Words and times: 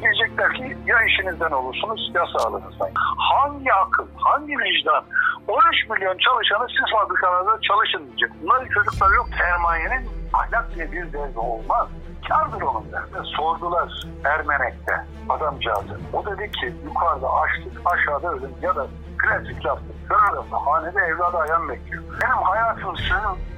Diyecekler 0.00 0.54
ki 0.54 0.76
ya 0.86 1.02
işinizden 1.02 1.50
olursunuz 1.50 2.10
ya 2.14 2.24
sağlığınızdan. 2.38 2.90
Hangi 3.16 3.72
akıl, 3.72 4.06
hangi 4.16 4.52
vicdan 4.58 5.04
13 5.48 5.90
milyon 5.90 6.16
çalışanı 6.18 6.66
siz 6.68 6.92
fabrikalarda 6.92 7.60
çalışın 7.60 8.06
diyecek. 8.06 8.30
Bunların 8.42 8.68
çocuklar 8.68 9.10
yok. 9.16 9.26
Sermayenin 9.38 10.08
ahlak 10.32 10.74
diye 10.74 10.92
bir 10.92 11.12
derdi 11.12 11.38
olmaz. 11.38 11.88
Kardır 12.28 12.62
onun 12.62 12.92
derdi. 12.92 13.26
Sordular 13.36 14.04
Ermenek'te 14.24 15.04
adamcağızı. 15.28 16.00
O 16.12 16.26
dedi 16.26 16.50
ki 16.50 16.74
yukarıda 16.84 17.28
açlık 17.32 17.80
aşağıda 17.84 18.32
ölüm 18.32 18.54
ya 18.62 18.76
da 18.76 18.86
klasik 19.18 19.66
laftır. 19.66 19.94
Kör 20.08 20.58
hanede 20.66 20.98
evladı 20.98 21.36
ayan 21.38 21.68
bekliyor. 21.68 22.02
Benim 22.22 22.42
hayatım 22.42 22.96
sizin 22.96 23.48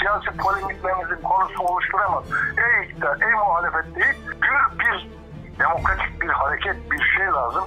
siyasi 0.00 0.36
polemiklerinizin 0.36 1.22
konusu 1.22 1.62
oluşturamaz. 1.62 2.24
Ey 2.56 2.84
iktidar, 2.84 3.16
ey 3.20 3.32
muhalefet 3.32 3.94
değil, 3.94 4.14
bir, 4.26 4.78
bir 4.78 5.10
demokratik 5.58 6.22
bir 6.22 6.28
hareket, 6.28 6.76
bir 6.90 6.98
şey 7.16 7.26
lazım. 7.26 7.64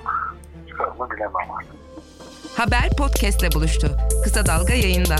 Çıkarımı 0.69 1.11
bilemem 1.11 1.51
artık. 1.57 1.75
Haber 2.57 2.89
podcastle 2.97 3.51
buluştu. 3.55 3.87
Kısa 4.23 4.45
Dalga 4.45 4.73
yayında. 4.73 5.15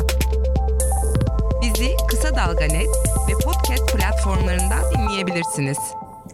Bizi 1.62 1.90
Kısa 2.10 2.36
Dalga 2.36 2.66
Net 2.66 2.90
ve 3.30 3.34
podcast 3.44 3.98
platformlarından 3.98 4.84
dinleyebilirsiniz. 4.98 5.78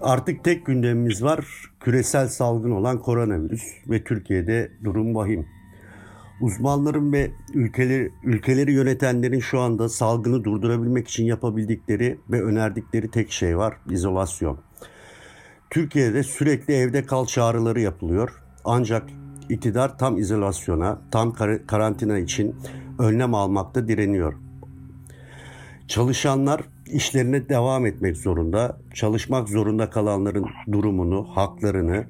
Artık 0.01 0.43
tek 0.43 0.65
gündemimiz 0.65 1.23
var. 1.23 1.45
Küresel 1.79 2.27
salgın 2.27 2.71
olan 2.71 3.01
koronavirüs 3.01 3.63
ve 3.87 4.03
Türkiye'de 4.03 4.71
durum 4.83 5.15
vahim. 5.15 5.47
Uzmanların 6.41 7.13
ve 7.13 7.31
ülkeleri, 7.53 8.11
ülkeleri 8.23 8.73
yönetenlerin 8.73 9.39
şu 9.39 9.59
anda 9.59 9.89
salgını 9.89 10.43
durdurabilmek 10.43 11.07
için 11.07 11.25
yapabildikleri 11.25 12.19
ve 12.29 12.43
önerdikleri 12.43 13.11
tek 13.11 13.31
şey 13.31 13.57
var, 13.57 13.77
izolasyon. 13.89 14.59
Türkiye'de 15.75 16.23
sürekli 16.23 16.73
evde 16.73 17.05
kal 17.05 17.25
çağrıları 17.25 17.81
yapılıyor. 17.81 18.43
Ancak 18.65 19.09
iktidar 19.49 19.97
tam 19.97 20.17
izolasyona, 20.17 21.01
tam 21.11 21.33
kar- 21.33 21.67
karantina 21.67 22.17
için 22.17 22.55
önlem 22.99 23.33
almakta 23.33 23.87
direniyor. 23.87 24.33
Çalışanlar 25.87 26.61
işlerine 26.85 27.49
devam 27.49 27.85
etmek 27.85 28.17
zorunda. 28.17 28.77
Çalışmak 28.93 29.49
zorunda 29.49 29.89
kalanların 29.89 30.45
durumunu, 30.71 31.27
haklarını, 31.33 32.05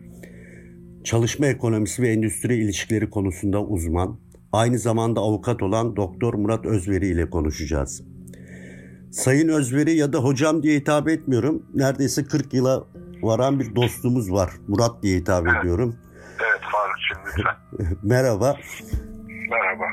çalışma 1.03 1.45
ekonomisi 1.45 2.01
ve 2.01 2.09
endüstri 2.09 2.55
ilişkileri 2.55 3.09
konusunda 3.09 3.63
uzman, 3.63 4.19
aynı 4.51 4.79
zamanda 4.79 5.21
avukat 5.21 5.63
olan 5.63 5.95
Doktor 5.95 6.33
Murat 6.33 6.65
Özveri 6.65 7.07
ile 7.07 7.29
konuşacağız. 7.29 8.03
Sayın 9.11 9.47
Özveri 9.47 9.97
ya 9.97 10.13
da 10.13 10.17
hocam 10.17 10.63
diye 10.63 10.79
hitap 10.79 11.09
etmiyorum. 11.09 11.65
Neredeyse 11.73 12.23
40 12.23 12.53
yıla 12.53 12.87
varan 13.25 13.59
bir 13.59 13.75
dostumuz 13.75 14.31
var. 14.31 14.49
Murat 14.67 15.03
diye 15.03 15.17
hitap 15.17 15.47
ediyorum. 15.47 15.95
Evet 16.39 16.61
Faruk'cum 16.71 17.17
lütfen. 17.27 17.97
Merhaba. 18.03 18.57
Merhaba. 19.49 19.85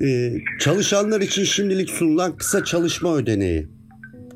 Ee, 0.00 0.32
çalışanlar 0.60 1.20
için 1.20 1.44
şimdilik 1.44 1.90
sunulan 1.90 2.36
kısa 2.36 2.64
çalışma 2.64 3.14
ödeneği 3.14 3.68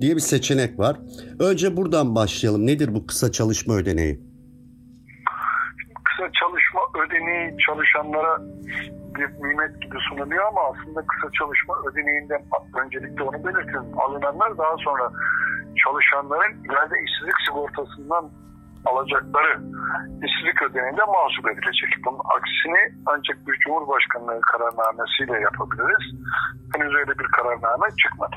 diye 0.00 0.17
bir 0.17 0.20
seçenek 0.20 0.78
var. 0.78 0.97
Önce 1.41 1.77
buradan 1.77 2.14
başlayalım. 2.14 2.67
Nedir 2.67 2.95
bu 2.95 3.06
kısa 3.06 3.33
çalışma 3.33 3.75
ödeneği? 3.75 4.20
Kısa 6.05 6.30
çalışma 6.41 6.80
ödeneği 7.05 7.56
çalışanlara 7.67 8.42
bir 9.19 9.48
nimet 9.48 9.83
gibi 9.83 9.97
sunuluyor 10.08 10.45
ama 10.45 10.61
aslında 10.70 11.00
kısa 11.06 11.33
çalışma 11.39 11.75
ödeneğinden 11.91 12.42
öncelikle 12.84 13.23
onu 13.23 13.45
belirtelim. 13.45 14.00
Alınanlar 14.00 14.58
daha 14.58 14.77
sonra 14.77 15.12
çalışanların 15.84 16.52
ileride 16.64 16.97
işsizlik 17.05 17.38
sigortasından 17.47 18.30
alacakları 18.84 19.55
işsizlik 20.27 20.62
ödeneğinde 20.62 21.05
mahsup 21.05 21.44
edilecek. 21.52 21.91
Bunun 22.05 22.20
aksini 22.36 22.83
ancak 23.06 23.36
bir 23.47 23.56
Cumhurbaşkanlığı 23.58 24.41
kararnamesiyle 24.41 25.41
yapabiliriz. 25.41 26.05
Henüz 26.74 26.95
öyle 26.95 27.18
bir 27.18 27.29
kararname 27.36 27.89
çıkmadı. 28.02 28.36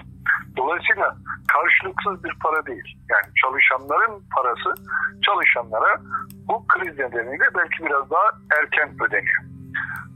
Dolayısıyla 0.57 1.15
karşılıksız 1.53 2.23
bir 2.23 2.33
para 2.43 2.65
değil. 2.65 2.97
Yani 3.09 3.27
çalışanların 3.41 4.23
parası 4.35 4.69
çalışanlara 5.25 5.91
bu 6.47 6.67
kriz 6.67 6.99
nedeniyle 6.99 7.45
belki 7.55 7.85
biraz 7.85 8.09
daha 8.11 8.27
erken 8.59 8.89
ödeniyor. 9.05 9.50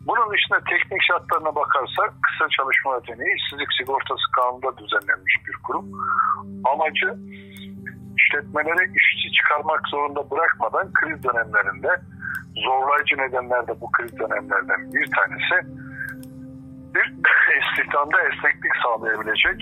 Bunun 0.08 0.28
dışında 0.34 0.60
teknik 0.72 1.02
şartlarına 1.10 1.56
bakarsak 1.56 2.10
kısa 2.26 2.46
çalışma 2.58 2.90
ödeneği 2.98 3.36
işsizlik 3.38 3.72
sigortası 3.80 4.26
kanununda 4.36 4.78
düzenlenmiş 4.78 5.36
bir 5.48 5.56
kurum. 5.66 5.86
Amacı 6.72 7.10
işletmeleri 8.20 8.84
işçi 9.00 9.32
çıkarmak 9.38 9.82
zorunda 9.88 10.32
bırakmadan 10.32 10.94
kriz 10.94 11.24
dönemlerinde 11.24 11.92
zorlayıcı 12.66 13.16
nedenlerde 13.18 13.82
bu 13.82 13.92
kriz 13.92 14.20
dönemlerden 14.20 14.80
bir 14.94 15.08
tanesi 15.18 15.56
bir 16.96 17.08
istihdamda 17.62 18.18
esneklik 18.22 18.76
sağlayabilecek 18.84 19.60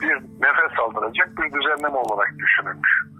bir 0.00 0.14
nefes 0.44 0.78
aldıracak 0.84 1.28
bir 1.38 1.48
düzenleme 1.56 1.98
olarak 1.98 2.30
düşünülmüş. 2.38 3.15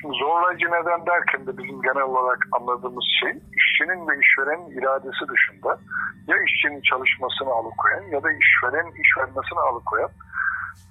Şimdi 0.00 0.18
zorlayıcı 0.18 0.66
neden 0.66 1.06
derken 1.06 1.46
de 1.46 1.58
bizim 1.58 1.82
genel 1.82 2.02
olarak 2.02 2.38
anladığımız 2.52 3.04
şey 3.20 3.32
işçinin 3.58 4.08
ve 4.08 4.12
işverenin 4.22 4.70
iradesi 4.78 5.22
dışında 5.32 5.78
ya 6.26 6.36
işçinin 6.46 6.82
çalışmasını 6.82 7.50
alıkoyan 7.50 8.04
ya 8.14 8.22
da 8.22 8.28
işverenin 8.32 8.92
iş 9.02 9.10
vermesini 9.18 9.60
alıkoyan 9.70 10.10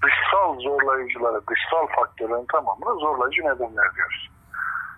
dışsal 0.03 0.59
zorlayıcıları, 0.59 1.41
dışsal 1.50 1.88
faktörlerin 1.95 2.45
tamamını 2.51 3.00
zorlayıcı 3.00 3.41
nedenler 3.41 3.95
diyoruz. 3.95 4.29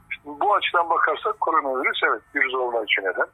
Şimdi 0.10 0.40
bu 0.40 0.56
açıdan 0.56 0.90
bakarsak 0.90 1.40
koronavirüs 1.40 2.00
evet 2.08 2.22
bir 2.36 2.50
zorlayıcı 2.52 3.02
neden. 3.02 3.30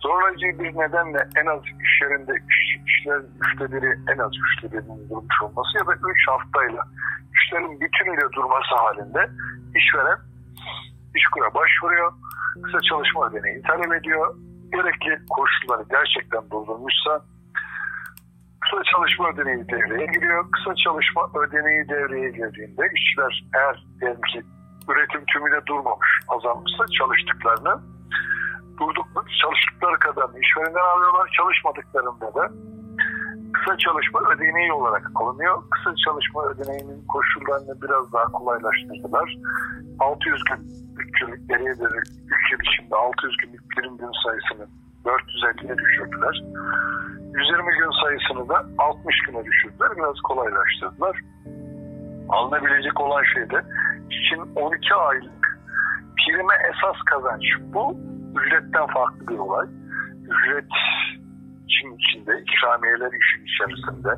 Zorlayıcı 0.00 0.58
bir 0.58 0.78
nedenle 0.78 1.28
en 1.36 1.46
az 1.46 1.60
iş 1.84 2.02
yerinde 2.02 2.32
iş, 2.50 2.58
işler 2.86 3.20
üçte 3.42 3.72
biri 3.72 3.90
en 4.12 4.18
az 4.18 4.32
üçte 4.44 4.72
birinin 4.72 5.08
durmuş 5.10 5.42
olması 5.42 5.78
ya 5.78 5.86
da 5.86 5.94
üç 6.10 6.28
haftayla 6.28 6.82
işlerin 7.42 7.80
bütünüyle 7.80 8.32
durması 8.32 8.74
halinde 8.74 9.30
işveren 9.74 10.18
işkura 11.14 11.54
başvuruyor. 11.54 12.12
Kısa 12.62 12.78
çalışma 12.80 13.28
ödeneği 13.28 13.62
talep 13.62 13.92
ediyor. 13.92 14.36
Gerekli 14.72 15.26
koşulları 15.30 15.84
gerçekten 15.90 16.50
doldurmuşsa 16.50 17.24
kısa 18.60 18.82
çalışma 18.92 19.28
ödeneği 19.28 19.68
devreye 19.68 20.06
giriyor. 20.06 20.50
Kısa 20.52 20.74
çalışma 20.84 21.22
ödeneği 21.42 21.88
devreye 21.88 22.30
girdiğinde 22.30 22.82
işçiler 22.94 23.44
eğer 23.54 23.84
diyelim 24.00 24.20
ki 24.32 24.42
üretim 24.88 25.24
tümüyle 25.32 25.66
durmamış, 25.66 26.10
azalmışsa 26.28 26.84
çalıştıklarını 26.98 27.74
durduk 28.78 29.06
çalıştıkları 29.42 29.98
kadar 29.98 30.28
işverenden 30.42 30.86
alıyorlar. 30.94 31.30
Çalışmadıklarında 31.38 32.34
da 32.34 32.50
kısa 33.52 33.76
çalışma 33.76 34.20
ödeneği 34.20 34.72
olarak 34.72 35.10
alınıyor. 35.14 35.62
Kısa 35.70 35.96
çalışma 36.04 36.42
ödeneğinin 36.50 37.06
koşullarını 37.06 37.82
biraz 37.82 38.12
daha 38.12 38.24
kolaylaştırdılar. 38.24 39.36
600 40.00 40.44
gün 40.44 40.60
bütçelik 40.96 41.48
geriye 41.48 41.78
dönük 41.78 42.06
ülke 42.32 42.56
içinde 42.68 42.96
600 42.96 43.36
günlük 43.36 43.62
prim 43.70 43.96
gün 43.96 44.12
sayısını 44.24 44.66
450'ye 45.04 45.78
düşürdüler. 45.78 46.42
120 47.34 47.70
gün 47.78 47.90
sayısını 48.04 48.48
da 48.48 48.66
60 48.78 49.16
güne 49.26 49.44
düşürdüler. 49.44 49.90
Biraz 49.96 50.20
kolaylaştırdılar. 50.20 51.16
Alınabilecek 52.28 53.00
olan 53.00 53.22
şey 53.34 53.50
de 53.50 53.62
için 54.10 54.54
12 54.56 54.94
aylık 54.94 55.42
prime 56.26 56.54
esas 56.70 56.96
kazanç. 57.06 57.42
Bu 57.74 57.96
ücretten 58.40 58.86
farklı 58.86 59.28
bir 59.28 59.38
olay. 59.38 59.66
Ücret 60.24 60.70
için 61.72 61.88
içinde, 61.98 62.32
ikramiyeler 62.46 63.12
işin 63.20 63.42
içerisinde, 63.50 64.10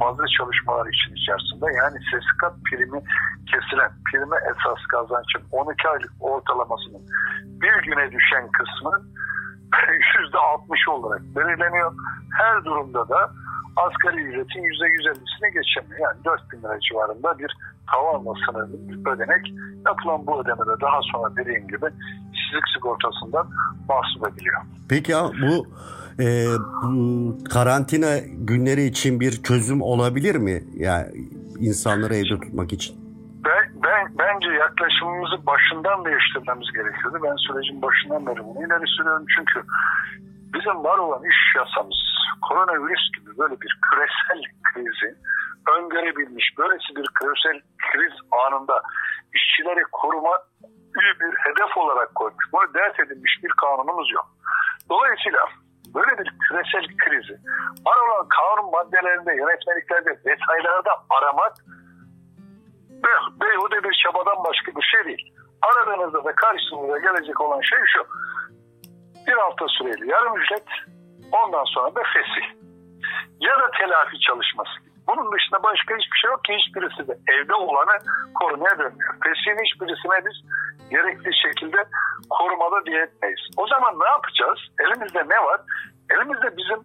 fazla 0.00 0.24
çalışmalar 0.36 0.86
için 0.94 1.14
içerisinde 1.20 1.66
yani 1.80 1.98
sesikat 2.10 2.54
primi 2.66 3.00
kesilen, 3.50 3.92
prime 4.06 4.36
esas 4.50 4.82
kazancın 4.92 5.42
12 5.50 5.88
aylık 5.88 6.12
ortalamasının 6.20 7.02
bir 7.62 7.76
güne 7.86 8.12
düşen 8.12 8.44
kısmı 8.58 8.92
%60 9.72 10.90
olarak 10.90 11.22
belirleniyor. 11.36 11.92
Her 12.38 12.64
durumda 12.64 13.08
da 13.08 13.30
asgari 13.76 14.16
ücretin 14.16 14.62
%150'sine 14.62 15.48
geçemiyor. 15.58 16.00
Yani 16.00 16.24
4 16.24 16.52
bin 16.52 16.58
lira 16.62 16.80
civarında 16.80 17.38
bir 17.38 17.56
tavanla 17.92 18.32
sınırlı 18.46 18.88
bir 18.88 19.10
ödenek. 19.10 19.44
Yapılan 19.86 20.26
bu 20.26 20.40
ödemede 20.42 20.80
daha 20.80 21.00
sonra 21.12 21.36
dediğim 21.36 21.68
gibi 21.68 21.86
işsizlik 22.32 22.68
sigortasından 22.74 23.46
mahsup 23.88 24.28
ediliyor. 24.28 24.60
Peki 24.88 25.12
bu, 25.42 25.66
e, 26.20 26.26
karantina 27.52 28.18
günleri 28.34 28.82
için 28.82 29.20
bir 29.20 29.42
çözüm 29.42 29.82
olabilir 29.82 30.36
mi? 30.36 30.62
Yani 30.74 31.06
insanları 31.60 32.14
evde 32.14 32.40
tutmak 32.40 32.72
için. 32.72 32.96
Ben, 33.44 33.64
ben, 33.84 34.18
bence 34.18 34.48
yaklaşımımızı 34.48 35.46
başından 35.46 36.04
değiştirmemiz 36.04 36.72
gerekiyordu. 36.72 37.18
Ben 37.22 37.36
sürecin 37.36 37.82
başından 37.82 38.26
beri 38.26 38.44
bunu 38.44 38.66
ileri 38.66 38.86
sürüyorum. 38.96 39.26
Çünkü 39.36 39.66
bizim 40.54 40.84
var 40.84 40.98
olan 40.98 41.22
iş 41.24 41.40
yasamız 41.56 42.00
koronavirüs 42.48 43.04
gibi 43.16 43.38
böyle 43.38 43.60
bir 43.60 43.78
küresel 43.86 44.42
krizi 44.62 45.16
öngörebilmiş, 45.76 46.46
böylesi 46.58 46.96
bir 46.96 47.06
küresel 47.18 47.60
kriz 47.78 48.14
anında 48.46 48.82
işçileri 49.34 49.82
koruma 49.92 50.34
bir 50.94 51.32
hedef 51.44 51.76
olarak 51.76 52.14
koymuş. 52.14 52.44
Bunu 52.52 52.74
dert 52.74 53.00
edilmiş 53.00 53.40
bir 53.42 53.52
kanunumuz 53.62 54.12
yok. 54.12 54.28
Dolayısıyla 54.90 55.40
böyle 55.94 56.18
bir 56.18 56.28
küresel 56.42 56.86
krizi 57.02 57.36
var 57.86 57.98
olan 58.06 58.26
kanun 58.28 58.70
maddelerinde, 58.70 59.32
yönetmeliklerde, 59.34 60.10
detaylarda 60.24 60.92
aramak 61.10 61.54
beyhude 63.40 63.84
bir 63.84 63.94
çabadan 64.02 64.44
başka 64.44 64.72
bir 64.76 64.82
şey 64.82 65.04
değil. 65.04 65.34
Aradığınızda 65.62 66.24
da 66.24 66.34
karşınıza 66.34 66.98
gelecek 66.98 67.40
olan 67.40 67.60
şey 67.60 67.78
şu. 67.92 68.02
Bir 69.26 69.32
hafta 69.32 69.66
süreli 69.68 70.10
yarım 70.10 70.40
ücret, 70.40 70.68
ondan 71.32 71.64
sonra 71.64 71.94
da 71.94 72.02
fesih. 72.12 72.46
Ya 73.40 73.58
da 73.60 73.70
telafi 73.78 74.20
çalışması. 74.20 74.70
Bunun 75.08 75.32
dışında 75.32 75.62
başka 75.62 75.96
hiçbir 75.96 76.18
şey 76.22 76.30
yok 76.30 76.44
ki 76.44 76.52
hiçbirisi 76.58 77.08
de 77.08 77.14
evde 77.32 77.54
olanı 77.54 77.96
korumaya 78.34 78.78
dönmüyor. 78.78 79.14
Fesihin 79.24 79.64
hiçbirisine 79.64 80.18
biz 80.26 80.36
gerekli 80.94 81.30
şekilde 81.44 81.80
korumada 82.30 82.86
diye 82.86 83.02
etmeyiz. 83.02 83.42
O 83.56 83.66
zaman 83.66 83.92
ne 84.04 84.08
yapacağız? 84.16 84.60
Elimizde 84.82 85.22
ne 85.34 85.38
var? 85.46 85.60
Elimizde 86.10 86.56
bizim 86.56 86.80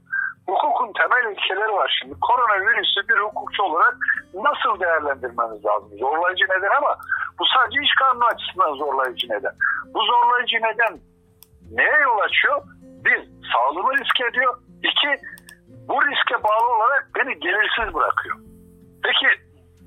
hukukun 0.47 0.93
temel 0.99 1.31
ilkeleri 1.31 1.71
var 1.71 1.97
şimdi. 1.99 2.15
Koronavirüsü 2.27 2.99
bir 3.09 3.19
hukukçu 3.25 3.63
olarak 3.63 3.95
nasıl 4.33 4.79
değerlendirmemiz 4.79 5.65
lazım? 5.65 5.89
Zorlayıcı 5.99 6.45
neden 6.49 6.73
ama 6.77 6.91
bu 7.39 7.43
sadece 7.55 7.79
iş 7.81 7.93
kanunu 7.99 8.25
açısından 8.25 8.73
zorlayıcı 8.73 9.27
neden. 9.29 9.53
Bu 9.93 9.99
zorlayıcı 10.11 10.57
neden 10.57 10.93
neye 11.71 11.99
yol 12.07 12.19
açıyor? 12.19 12.61
Bir, 13.05 13.19
sağlığımı 13.51 13.93
risk 13.97 14.21
ediyor. 14.29 14.57
İki, 14.89 15.11
bu 15.89 15.95
riske 16.05 16.43
bağlı 16.43 16.75
olarak 16.75 17.09
beni 17.15 17.39
gelirsiz 17.39 17.93
bırakıyor. 17.95 18.37
Peki 19.03 19.27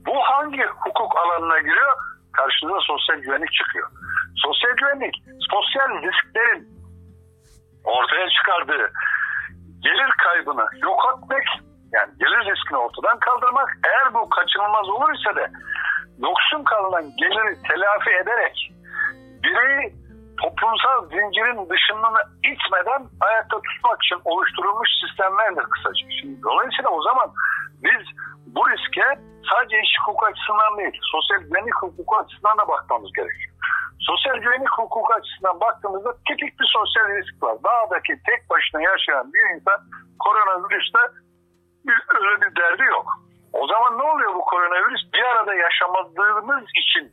bu 0.06 0.14
hangi 0.22 0.64
hukuk 0.64 1.16
alanına 1.16 1.58
giriyor? 1.58 1.92
Karşınıza 2.32 2.80
sosyal 2.80 3.18
güvenlik 3.18 3.52
çıkıyor. 3.52 3.88
Sosyal 4.36 4.72
güvenlik, 4.80 5.14
sosyal 5.52 5.90
risklerin 6.02 6.68
ortaya 7.84 8.28
çıkardığı 8.36 8.92
gelir 9.82 10.10
kaybını 10.24 10.66
yok 10.82 11.00
etmek, 11.10 11.46
yani 11.92 12.10
gelir 12.18 12.42
riskini 12.50 12.78
ortadan 12.78 13.18
kaldırmak, 13.18 13.68
eğer 13.86 14.14
bu 14.14 14.28
kaçınılmaz 14.28 14.88
olur 14.88 15.12
ise 15.14 15.36
de 15.36 15.50
yoksun 16.18 16.64
kalınan 16.64 17.04
geliri 17.16 17.62
telafi 17.68 18.10
ederek 18.10 18.72
bireyi 19.42 19.94
toplumsal 20.42 21.08
zincirin 21.08 21.68
dışını 21.70 22.20
itmeden 22.50 23.02
ayakta 23.20 23.56
tutmak 23.66 23.98
için 24.02 24.18
oluşturulmuş 24.24 24.88
sistemlerdir 25.00 25.66
kısaca. 25.72 26.06
Şimdi, 26.20 26.42
dolayısıyla 26.42 26.90
o 26.90 27.02
zaman 27.02 27.28
biz 27.84 28.02
bu 28.54 28.70
riske 28.70 29.06
sadece 29.50 29.76
iş 29.80 29.92
hukuku 30.04 30.26
açısından 30.26 30.78
değil, 30.78 30.96
sosyal 31.14 31.40
güvenlik 31.46 31.76
hukuku 31.82 32.16
açısından 32.16 32.58
da 32.58 32.68
bakmamız 32.68 33.12
gerekiyor. 33.12 33.54
Sosyal 34.00 34.36
güvenlik 34.42 34.72
hukuku 34.78 35.12
açısından 35.18 35.60
baktığımızda 35.60 36.12
tipik 36.26 36.60
bir 36.60 36.68
sosyal 36.76 37.06
risk 37.16 37.42
var. 37.42 37.56
Dağdaki 37.64 38.12
tek 38.28 38.50
başına 38.50 38.82
yaşayan 38.82 39.32
bir 39.32 39.54
insan 39.54 39.80
koronavirüste 40.24 41.02
öyle 42.18 42.40
bir 42.42 42.56
derdi 42.56 42.82
yok. 42.82 43.06
O 43.52 43.66
zaman 43.66 43.98
ne 43.98 44.02
oluyor 44.02 44.34
bu 44.34 44.40
koronavirüs? 44.40 45.12
Bir 45.14 45.22
arada 45.22 45.54
yaşamadığımız 45.54 46.64
için 46.82 47.12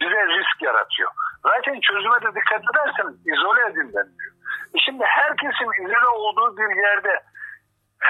bize 0.00 0.26
risk 0.26 0.62
yaratıyor. 0.62 1.10
Zaten 1.42 1.80
çözüme 1.80 2.20
de 2.22 2.34
dikkat 2.34 2.62
ederseniz 2.70 3.16
izole 3.26 3.60
edin 3.70 3.92
deniliyor. 3.94 4.32
E 4.74 4.78
şimdi 4.84 5.04
herkesin 5.04 5.84
izole 5.84 6.08
olduğu 6.08 6.56
bir 6.56 6.76
yerde 6.76 7.22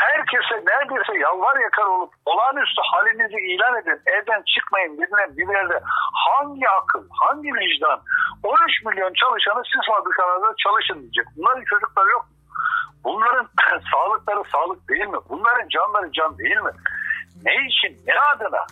herkese 0.09 0.55
neredeyse 0.71 1.13
yalvar 1.19 1.57
yakar 1.61 1.87
olup 1.95 2.13
olağanüstü 2.27 2.83
halinizi 2.93 3.39
ilan 3.51 3.75
edin, 3.81 4.01
evden 4.07 4.43
çıkmayın 4.55 4.93
dediğine 4.99 5.27
bir 5.37 5.49
yerde 5.57 5.81
hangi 6.27 6.69
akıl, 6.69 7.05
hangi 7.23 7.51
vicdan 7.55 8.01
13 8.43 8.85
milyon 8.87 9.13
çalışanı 9.23 9.63
siz 9.73 9.83
fabrikalarda 9.91 10.55
çalışın 10.65 11.01
diyecek. 11.03 11.27
Bunların 11.37 11.65
çocukları 11.65 12.09
yok? 12.11 12.27
Bunların 13.05 13.49
sağlıkları 13.93 14.43
sağlık 14.53 14.89
değil 14.89 15.07
mi? 15.07 15.19
Bunların 15.29 15.69
canları 15.69 16.13
can 16.13 16.39
değil 16.39 16.61
mi? 16.67 16.73
Ne 17.45 17.55
için, 17.67 17.93
ne 18.07 18.15
adına? 18.21 18.63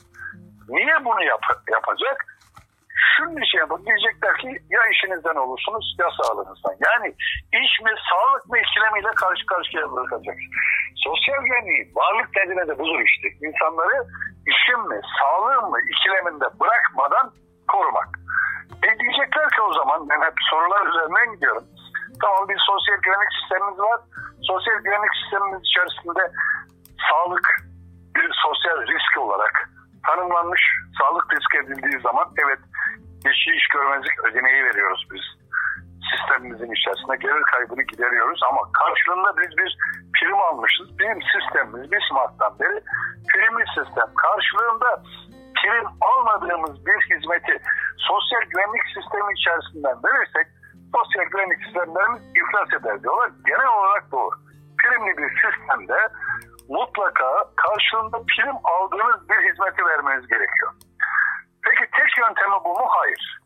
Niye 0.69 1.05
bunu 1.05 1.23
yap 1.25 1.43
yapacak? 1.73 2.36
Şunun 3.17 3.43
için 3.45 3.59
yapın. 3.59 3.87
Diyecekler 3.87 4.35
ki 4.43 4.49
ya 4.75 4.83
işinizden 4.93 5.37
olursunuz 5.45 5.97
ya 6.01 6.09
sağlığınızdan. 6.19 6.75
Yani 6.89 7.09
iş 7.63 7.73
mi 7.85 7.93
sağlık 8.11 8.45
mı 8.51 8.57
ikilemiyle 8.59 9.11
karşı 9.23 9.47
karşıya 9.47 9.93
bırakacak. 9.93 10.37
Sosyal 11.07 11.41
güvenliği 11.45 11.83
varlık 12.01 12.29
nedeni 12.37 12.69
de 12.69 12.79
budur 12.79 13.01
işte. 13.09 13.29
İnsanları 13.47 13.97
işim 14.53 14.81
mi 14.91 15.01
sağlığım 15.19 15.71
mı 15.71 15.79
ikileminde 15.93 16.47
bırakmadan 16.61 17.27
korumak. 17.73 18.11
E 18.87 18.91
diyecekler 19.01 19.49
ki 19.55 19.61
o 19.69 19.73
zaman 19.73 20.09
ben 20.09 20.21
hep 20.27 20.37
sorular 20.51 20.87
üzerinden 20.87 21.35
gidiyorum. 21.35 21.65
Tamam 22.23 22.49
bir 22.49 22.61
sosyal 22.71 22.99
güvenlik 23.05 23.33
sistemimiz 23.39 23.79
var. 23.79 24.01
Sosyal 24.51 24.79
güvenlik 24.85 25.15
sistemimiz 25.21 25.61
içerisinde 25.69 26.25
sağlık 27.09 27.47
bir 28.17 28.31
sosyal 28.45 28.79
risk 28.93 29.19
olarak 29.19 29.55
tanımlanmış 30.07 30.63
sağlık 30.99 31.27
risk 31.35 31.55
edildiği 31.55 32.01
zaman 32.01 32.27
evet 32.45 32.61
geçici 33.27 33.51
iş 33.59 33.67
görmezlik 33.75 34.25
ödeneği 34.25 34.65
veriyoruz 34.65 35.03
biz 35.13 35.25
sistemimizin 36.11 36.73
içerisinde 36.77 37.17
gelir 37.25 37.45
kaybını 37.53 37.83
gideriyoruz 37.83 38.41
ama 38.51 38.63
karşılığında 38.81 39.31
biz 39.41 39.51
bir 39.61 39.71
prim 40.17 40.41
almışız. 40.49 40.99
Bizim 40.99 41.21
sistemimiz 41.33 41.93
bir 41.93 42.03
Mart'tan 42.13 42.53
beri 42.61 42.79
primli 43.31 43.65
sistem. 43.77 44.09
Karşılığında 44.25 44.91
prim 45.59 45.87
almadığımız 46.11 46.87
bir 46.87 46.99
hizmeti 47.11 47.55
sosyal 48.11 48.43
güvenlik 48.51 48.85
sistemi 48.95 49.31
içerisinden 49.39 49.97
verirsek 50.07 50.47
sosyal 50.97 51.25
güvenlik 51.33 51.61
sistemlerimiz 51.65 52.23
iflas 52.41 52.71
eder 52.81 53.03
diyorlar. 53.03 53.31
Genel 53.51 53.71
olarak 53.79 54.05
doğru. 54.13 54.37
Primli 54.81 55.13
bir 55.19 55.31
sistemde 55.43 55.99
mutlaka 56.69 57.31
karşılığında 57.65 58.19
prim 58.31 58.57
aldığınız 58.75 59.21
bir 59.31 59.41
hizmeti 59.49 59.85
vermeniz 59.91 60.27
gerekiyor. 60.29 60.73
Peki 61.67 61.85
tek 61.97 62.19
yöntemi 62.19 62.59
bu 62.65 62.69
mu? 62.69 62.87
Hayır. 62.89 63.39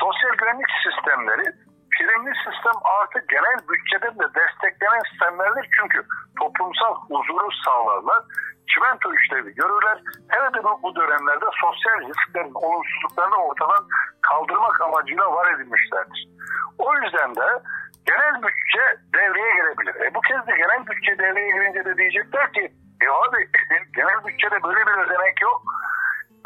Sosyal 0.00 0.34
güvenlik 0.38 0.70
sistemleri 0.84 1.46
primli 1.94 2.32
sistem 2.44 2.78
artı 2.98 3.18
genel 3.34 3.58
bütçeden 3.68 4.14
de 4.20 4.26
desteklenen 4.38 5.02
sistemlerdir. 5.10 5.66
Çünkü 5.76 5.98
toplumsal 6.40 6.94
huzuru 7.08 7.48
sağlarlar. 7.64 8.22
Çimento 8.70 9.08
işlevi 9.14 9.54
görürler. 9.54 9.98
Hele 10.28 10.54
de 10.54 10.64
bu 10.82 10.96
dönemlerde 10.96 11.44
sosyal 11.64 11.98
risklerin 12.08 12.54
olumsuzluklarını 12.54 13.36
ortadan 13.36 13.82
kaldırmak 14.22 14.80
amacıyla 14.80 15.32
var 15.32 15.54
edilmişlerdir. 15.54 16.28
O 16.78 16.94
yüzden 16.94 17.34
de 17.34 17.48
genel 18.06 18.34
bütçe 18.42 18.84
devreye 19.14 19.52
girebilir. 19.54 19.94
E 20.06 20.14
bu 20.14 20.20
kez 20.20 20.46
de 20.46 20.52
genel 20.56 20.86
bütçe 20.86 21.18
devreye 21.18 21.50
girince 21.50 21.84
de 21.84 21.96
diyecekler 21.96 22.52
ki 22.52 22.72
e 23.02 23.06
abi 23.08 23.48
genel 23.96 24.24
bütçede 24.26 24.62
böyle 24.62 24.86
bir 24.86 24.96
ödenek 25.04 25.40
yok. 25.42 25.62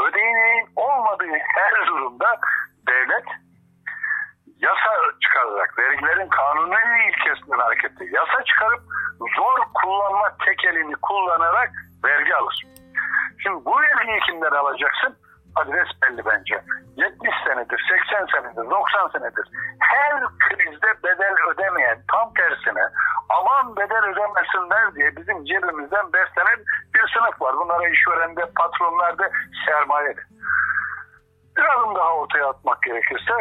Ödeneğin 0.00 0.66
olmadığı 0.76 1.38
her 1.54 1.86
durumda 1.86 2.40
devlet 2.86 3.26
yasa 4.60 4.90
çıkararak 5.22 5.78
vergilerin 5.78 6.28
kanuni 6.28 6.76
ilkesinden 7.08 7.58
hareketle 7.58 8.04
yasa 8.12 8.44
çıkarıp 8.44 8.82
zor 9.36 9.58
kullanma 9.74 10.36
tekelini 10.44 10.94
kullanarak 11.02 11.70
vergi 12.04 12.34
alır. 12.34 12.62
Şimdi 13.42 13.64
bu 13.64 13.80
vergiyi 13.80 14.20
kimden 14.20 14.50
alacaksın? 14.50 15.16
Adres 15.60 15.88
belli 16.02 16.24
bence. 16.26 16.62
70 16.96 17.30
senedir, 17.46 17.80
80 18.10 18.26
senedir, 18.26 18.70
90 18.70 19.08
senedir 19.08 19.44
her 19.80 20.20
krizde 20.38 20.90
bedel 21.04 21.34
ödemeyen 21.50 21.98
tam 22.12 22.32
tersine 22.34 22.84
aman 23.28 23.76
bedel 23.76 24.04
ödemesinler 24.04 24.94
diye 24.94 25.16
bizim 25.16 25.44
cebimizden 25.44 26.12
beslenen 26.12 26.58
bir 26.94 27.04
sınıf 27.14 27.42
var. 27.42 27.54
Bunlara 27.56 27.88
işverende, 27.88 28.42
patronlarda, 28.56 29.30
sermayede. 29.66 30.20
Bir 31.56 31.78
adım 31.78 31.94
daha 31.94 32.14
ortaya 32.14 32.48
atmak 32.48 32.82
gerekirse 32.82 33.34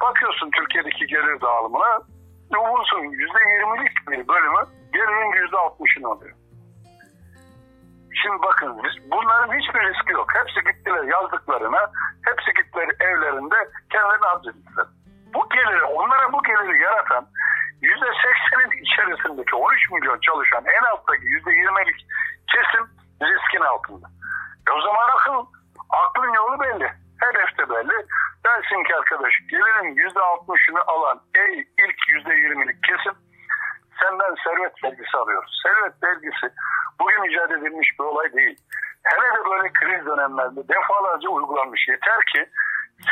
bakıyorsun 0.00 0.50
Türkiye'deki 0.50 1.06
gelir 1.06 1.40
dağılımına 1.40 2.00
nüfusun 2.50 3.04
%20'lik 3.04 4.08
bir 4.08 4.28
bölümü 4.28 4.62
gelirin 4.92 5.46
%60'ını 5.46 6.08
alıyor. 6.08 6.36
Şimdi 8.22 8.42
bakın 8.42 8.82
bunların 9.10 9.58
hiçbir 9.58 9.80
riski 9.80 10.12
yok. 10.12 10.28
Hepsi 10.34 10.60
gittiler 10.68 11.04
yazdıklarına, 11.04 11.90
hepsi 12.24 12.50
gittiler 12.58 12.88
evlerinde 13.00 13.56
kendilerini 13.90 14.26
hapsettiler. 14.26 14.86
Bu 15.34 15.48
geliri, 15.48 15.84
onlara 15.84 16.32
bu 16.32 16.42
geliri 16.42 16.82
yaratan 16.82 17.26
%80'in 17.82 18.70
içerisindeki 18.84 19.56
13 19.56 19.90
milyon 19.90 20.18
çalışan 20.20 20.64
en 20.64 20.84
alttaki 20.92 21.24
%20'lik 21.24 22.06
kesim 22.52 22.84
riskin 23.22 23.60
altında. 23.60 24.06
E 24.68 24.70
o 24.70 24.80
zaman 24.80 25.08
akıl, 25.16 25.46
aklın 25.90 26.32
yolu 26.32 26.60
belli. 26.60 26.88
Hedef 27.24 27.58
de 27.58 27.70
belli. 27.70 28.06
Dersin 28.44 28.84
ki 28.84 28.96
arkadaş 28.96 29.32
gelirin 29.50 29.96
%60'ını 29.96 30.80
alan 30.86 31.20
ey 31.34 31.60
ilk 31.60 32.26
%20'lik 32.26 32.82
kesim 32.82 33.14
senden 34.04 34.34
servet 34.44 34.82
belgesi 34.82 35.16
alıyoruz. 35.16 35.60
Servet 35.62 36.02
belgesi 36.02 36.46
bugün 37.00 37.30
icat 37.30 37.50
edilmiş 37.50 37.88
bir 37.98 38.04
olay 38.04 38.32
değil. 38.32 38.56
Hele 39.04 39.28
de 39.34 39.50
böyle 39.50 39.72
kriz 39.72 40.06
dönemlerinde 40.06 40.68
defalarca 40.68 41.28
uygulanmış. 41.28 41.88
Yeter 41.88 42.20
ki 42.32 42.50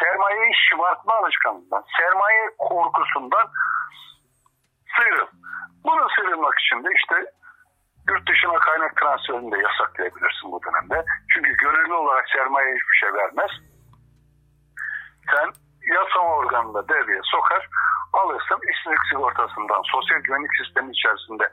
sermayeyi 0.00 0.52
şımartma 0.68 1.12
alışkanlığından, 1.14 1.84
sermaye 1.98 2.50
korkusundan 2.58 3.46
sıyrıl. 4.96 5.26
Bunu 5.84 6.08
sıyrılmak 6.16 6.58
için 6.58 6.84
de 6.84 6.88
işte 6.96 7.16
yurt 8.08 8.28
dışına 8.28 8.58
kaynak 8.58 8.96
transferini 8.96 9.52
de 9.52 9.58
yasaklayabilirsin 9.58 10.52
bu 10.52 10.60
dönemde. 10.62 11.04
Çünkü 11.34 11.52
gönüllü 11.52 11.94
olarak 11.94 12.28
sermaye 12.28 12.74
hiçbir 12.74 12.96
şey 13.00 13.12
vermez. 13.14 13.50
Sen 15.30 15.48
yasama 15.94 16.36
organında 16.36 16.88
devreye 16.88 17.20
sokar, 17.24 17.68
alırsın 18.20 18.60
işsizlik 18.70 19.04
sigortasından, 19.10 19.82
sosyal 19.92 20.20
güvenlik 20.20 20.54
sistemi 20.60 20.90
içerisinde 20.92 21.44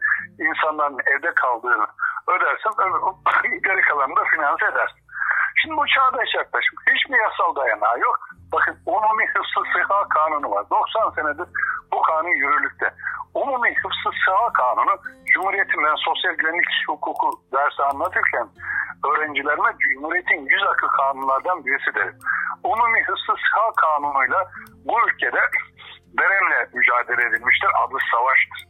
insanların 0.47 0.99
evde 1.13 1.33
kaldığını 1.33 1.87
ödersin, 2.27 2.71
geri 3.65 3.81
kalanını 3.81 4.15
da 4.15 4.23
finanse 4.23 4.65
edersin. 4.65 4.99
Şimdi 5.61 5.77
bu 5.77 5.85
çağdaş 5.87 6.29
yaklaşım. 6.35 6.75
Hiçbir 6.91 7.19
yasal 7.25 7.55
dayanağı 7.55 7.99
yok. 7.99 8.19
Bakın 8.53 8.77
umumi 8.85 9.25
hıfzı 9.33 9.61
sıha 9.73 10.09
kanunu 10.09 10.51
var. 10.51 10.65
90 10.69 11.09
senedir 11.09 11.47
bu 11.93 12.01
kanun 12.01 12.35
yürürlükte. 12.41 12.93
Umumi 13.33 13.75
hıfzı 13.81 14.11
sıha 14.25 14.53
kanunu 14.53 14.95
Cumhuriyet'in 15.33 15.83
ben 15.83 15.95
sosyal 15.95 16.33
güvenlik 16.33 16.69
hukuku 16.87 17.29
dersi 17.53 17.83
anlatırken 17.83 18.47
öğrencilerime 19.07 19.71
Cumhuriyet'in 19.79 20.45
yüz 20.45 20.63
akı 20.63 20.87
kanunlardan 20.87 21.65
birisi 21.65 21.95
derim. 21.95 22.17
Umumi 22.63 23.03
hıfzı 23.03 23.33
sıha 23.43 23.71
kanunuyla 23.83 24.51
bu 24.85 24.93
ülkede 25.07 25.39
veremle 26.19 26.69
mücadele 26.73 27.21
edilmiştir. 27.27 27.69
Adı 27.83 27.97
savaştır. 28.11 28.61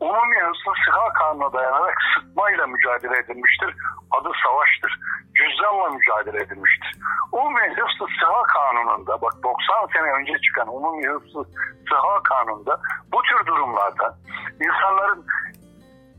Umumi 0.00 0.38
hıfzı 0.40 0.72
sıha 0.84 1.12
kanuna 1.12 1.52
dayanarak 1.52 1.98
sıkmayla 2.14 2.66
mücadele 2.66 3.16
edilmiştir. 3.18 3.76
Adı 4.10 4.30
savaştır 4.44 4.92
cüzdanla 5.36 5.88
mücadele 5.90 6.42
edilmiştir. 6.44 6.92
Umumi 7.32 7.60
Hıfzı 7.60 8.06
Sıha 8.20 8.42
Kanunu'nda 8.42 9.20
bak 9.22 9.32
90 9.42 9.86
sene 9.92 10.12
önce 10.12 10.32
çıkan 10.38 10.68
Umumi 10.68 11.06
Hıfzı 11.08 11.42
Sıha 11.88 12.22
Kanunu'nda 12.22 12.80
bu 13.12 13.22
tür 13.22 13.46
durumlarda 13.46 14.18
insanların 14.60 15.26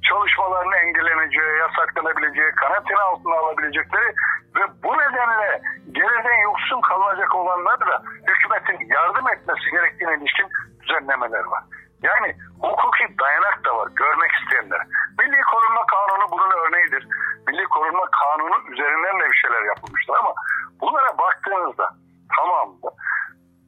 çalışmalarını 0.09 0.75
engelleneceği, 0.75 1.57
yasaklanabileceği, 1.59 2.51
karantina 2.51 3.03
altına 3.03 3.35
alabilecekleri 3.35 4.09
ve 4.55 4.63
bu 4.83 4.91
nedenle 4.97 5.61
gelirden 5.91 6.39
yoksun 6.43 6.81
kalacak 6.81 7.35
olanlar 7.35 7.79
da 7.79 8.03
hükümetin 8.27 8.93
yardım 8.95 9.27
etmesi 9.27 9.71
gerektiğine 9.71 10.13
ilişkin 10.17 10.47
düzenlemeler 10.81 11.45
var. 11.45 11.63
Yani 12.03 12.35
hukuki 12.61 13.19
dayanak 13.19 13.65
da 13.65 13.77
var 13.77 13.87
görmek 13.95 14.31
isteyenler. 14.31 14.81
Milli 15.19 15.41
Korunma 15.51 15.85
Kanunu 15.93 16.31
bunun 16.31 16.51
örneğidir. 16.63 17.07
Milli 17.47 17.63
Korunma 17.63 18.05
Kanunu 18.19 18.57
üzerinden 18.71 19.19
de 19.19 19.25
bir 19.31 19.39
şeyler 19.43 19.63
yapılmıştır 19.63 20.13
ama 20.21 20.33
bunlara 20.81 21.17
baktığınızda 21.17 21.89
tamamında 22.37 22.89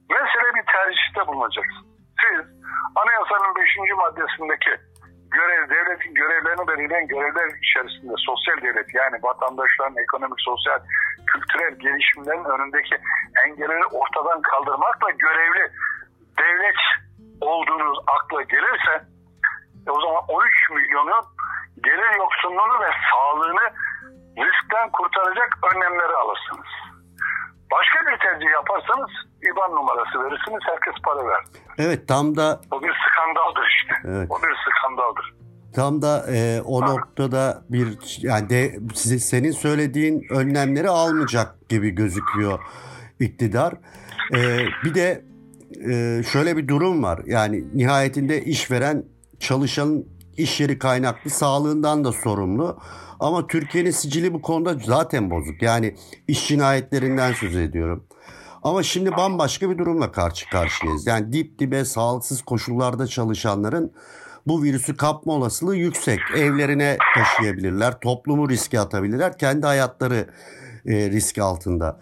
mesele 0.09 0.49
bir 0.55 0.65
tercihte 0.75 1.27
bulunacaksın. 1.27 1.85
Siz 2.21 2.39
anayasanın 2.95 3.55
5. 3.55 3.77
maddesindeki 3.97 4.73
görev, 5.37 5.69
devletin 5.69 6.13
görevlerini 6.13 6.67
belirleyen 6.67 7.07
görevler 7.07 7.47
içerisinde 7.63 8.13
sosyal 8.29 8.57
devlet 8.65 8.89
yani 8.99 9.17
vatandaşların 9.23 9.97
ekonomik, 10.03 10.41
sosyal, 10.49 10.79
kültürel 11.31 11.73
gelişimlerin 11.85 12.45
önündeki 12.53 12.95
engelleri 13.45 13.85
ortadan 13.99 14.41
kaldırmakla 14.41 15.09
görevli 15.25 15.63
devlet 16.43 16.81
olduğunuz 17.41 17.97
akla 18.15 18.41
gelirse 18.41 18.93
e 19.87 19.89
o 19.91 19.99
zaman 20.01 20.23
13 20.27 20.69
milyonun 20.69 21.23
gelir 21.83 22.11
yoksunluğunu 22.17 22.75
ve 22.83 22.89
sağlığını 23.09 23.65
riskten 24.45 24.89
kurtaracak 24.91 25.49
önlemleri 25.69 26.13
alırsınız. 26.23 26.71
Başka 27.71 27.99
bir 27.99 28.19
tercih 28.19 28.53
yaparsanız 28.53 29.09
IBAN 29.41 29.71
numarası 29.75 30.23
verirsiniz 30.23 30.61
herkes 30.65 31.03
para 31.03 31.27
ver. 31.27 31.43
Evet 31.77 32.07
tam 32.07 32.35
da... 32.35 32.61
O 32.71 32.81
bir 32.83 32.93
skandaldır 33.07 33.67
işte. 33.79 33.95
Evet. 34.07 34.27
O 34.31 34.35
bir 34.37 34.55
skandaldır. 34.65 35.33
Tam 35.75 36.01
da 36.01 36.25
e, 36.33 36.61
o 36.65 36.81
ha. 36.81 36.85
noktada 36.85 37.61
bir 37.69 37.87
yani 38.21 38.49
de 38.49 38.79
senin 39.19 39.51
söylediğin 39.51 40.23
önlemleri 40.29 40.89
almayacak 40.89 41.69
gibi 41.69 41.89
gözüküyor 41.89 42.59
iktidar. 43.19 43.73
E, 44.35 44.39
bir 44.83 44.95
de 44.95 45.21
e, 45.91 46.23
şöyle 46.23 46.57
bir 46.57 46.67
durum 46.67 47.03
var. 47.03 47.19
Yani 47.25 47.63
nihayetinde 47.73 48.41
işveren 48.41 49.03
çalışanın 49.39 50.14
iş 50.37 50.59
yeri 50.59 50.79
kaynaklı 50.79 51.29
sağlığından 51.29 52.03
da 52.03 52.11
sorumlu. 52.11 52.79
Ama 53.19 53.47
Türkiye'nin 53.47 53.91
sicili 53.91 54.33
bu 54.33 54.41
konuda 54.41 54.73
zaten 54.85 55.29
bozuk. 55.29 55.61
Yani 55.61 55.95
iş 56.27 56.47
cinayetlerinden 56.47 57.33
söz 57.33 57.55
ediyorum. 57.55 58.03
Ama 58.63 58.83
şimdi 58.83 59.11
bambaşka 59.11 59.69
bir 59.69 59.77
durumla 59.77 60.11
karşı 60.11 60.49
karşıyayız. 60.49 61.07
Yani 61.07 61.33
dip 61.33 61.59
dibe 61.59 61.85
sağlıksız 61.85 62.41
koşullarda 62.41 63.07
çalışanların 63.07 63.93
bu 64.47 64.63
virüsü 64.63 64.97
kapma 64.97 65.33
olasılığı 65.33 65.75
yüksek. 65.75 66.19
Evlerine 66.35 66.97
taşıyabilirler, 67.15 67.99
toplumu 67.99 68.49
riske 68.49 68.79
atabilirler, 68.79 69.37
kendi 69.37 69.65
hayatları 69.65 70.27
e, 70.85 70.93
risk 71.09 71.37
altında. 71.37 71.99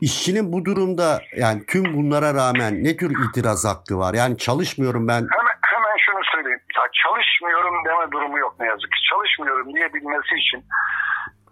İşçinin 0.00 0.52
bu 0.52 0.64
durumda 0.64 1.20
yani 1.36 1.62
tüm 1.66 1.96
bunlara 1.96 2.34
rağmen 2.34 2.84
ne 2.84 2.96
tür 2.96 3.14
itiraz 3.28 3.64
hakkı 3.64 3.98
var? 3.98 4.14
Yani 4.14 4.38
çalışmıyorum 4.38 5.08
ben. 5.08 5.14
Hemen, 5.14 5.56
hemen 5.62 5.96
şunu 6.06 6.20
söyleyeyim. 6.34 6.60
Ya 6.76 6.82
çalışmıyorum 7.02 7.84
deme 7.84 8.12
durumu 8.12 8.38
yok 8.38 8.54
ne 8.60 8.66
yazık 8.66 8.90
ki. 8.92 9.00
Çalışmıyorum 9.10 9.74
diyebilmesi 9.74 10.34
için 10.34 10.60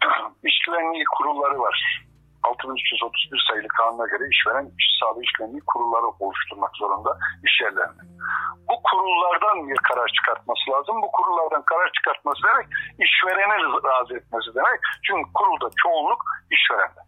iş 0.49 0.59
güvenliği 0.67 1.05
kurulları 1.17 1.59
var. 1.61 2.05
6331 2.45 3.45
sayılı 3.49 3.69
kanuna 3.69 4.07
göre 4.07 4.25
işveren 4.33 4.67
iş 4.79 4.87
sağlığı 5.01 5.23
iş 5.23 5.33
güvenliği 5.33 5.63
kurulları 5.67 6.07
oluşturmak 6.21 6.73
zorunda 6.77 7.19
iş 7.47 7.61
yerlerinde. 7.61 8.03
Bu 8.69 8.75
kurullardan 8.89 9.69
bir 9.69 9.79
karar 9.89 10.09
çıkartması 10.17 10.71
lazım. 10.71 11.03
Bu 11.03 11.09
kurullardan 11.17 11.63
karar 11.63 11.91
çıkartması 11.97 12.41
demek 12.49 12.67
işvereni 13.05 13.57
razı 13.91 14.13
etmesi 14.19 14.55
demek. 14.55 14.81
Çünkü 15.07 15.33
kurulda 15.35 15.69
çoğunluk 15.83 16.21
işverende. 16.51 17.01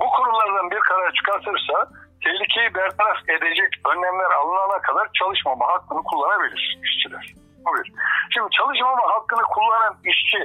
Bu 0.00 0.06
kurullardan 0.10 0.70
bir 0.70 0.80
karar 0.80 1.12
çıkartırsa 1.12 1.76
tehlikeyi 2.24 2.74
bertaraf 2.74 3.20
edecek 3.28 3.70
önlemler 3.92 4.30
alınana 4.40 4.78
kadar 4.82 5.08
çalışmama 5.18 5.68
hakkını 5.68 6.02
kullanabilir 6.02 6.78
işçiler. 6.82 7.24
Bu 7.64 7.70
bir. 7.76 7.92
Şimdi 8.34 8.48
çalışmama 8.58 9.04
hakkını 9.14 9.42
kullanan 9.42 9.94
işçi 10.04 10.40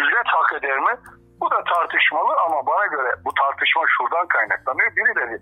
ücret 0.00 0.28
hak 0.36 0.52
eder 0.58 0.78
mi? 0.78 0.94
Bu 1.40 1.50
da 1.50 1.64
tartışmalı 1.64 2.32
ama 2.46 2.66
bana 2.66 2.86
göre 2.86 3.10
bu 3.24 3.30
tartışma 3.34 3.82
şuradan 3.96 4.26
kaynaklanıyor. 4.28 4.96
Birileri 4.96 5.36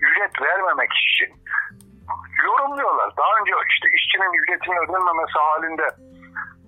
ücret 0.00 0.42
vermemek 0.42 0.92
için 0.92 1.30
yorumluyorlar. 2.44 3.16
Daha 3.16 3.32
önce 3.40 3.52
işte 3.68 3.86
işçinin 3.96 4.32
ücretinin 4.40 4.82
ödenmemesi 4.84 5.38
halinde 5.38 5.86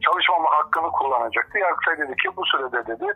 çalışmama 0.04 0.50
hakkını 0.50 0.90
kullanacaktı. 0.90 1.58
Yargıtay 1.58 1.98
dedi 1.98 2.16
ki 2.16 2.28
bu 2.36 2.42
sürede 2.46 2.86
dedi 2.86 3.06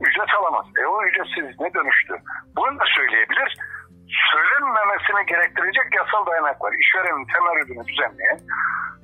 ücret 0.00 0.34
alamaz. 0.38 0.66
E 0.80 0.86
o 0.86 1.04
ücretsiz 1.06 1.60
ne 1.60 1.74
dönüştü? 1.74 2.14
Bunu 2.56 2.80
da 2.80 2.84
söyleyebilir. 2.96 3.11
Söylenmemesini 5.12 5.26
gerektirecek 5.26 5.94
yasal 5.94 6.26
dayanak 6.26 6.64
var. 6.64 6.72
İşverenin 6.82 7.26
temel 7.32 7.56
ödünü 7.62 7.84
düzenleyen 7.86 8.38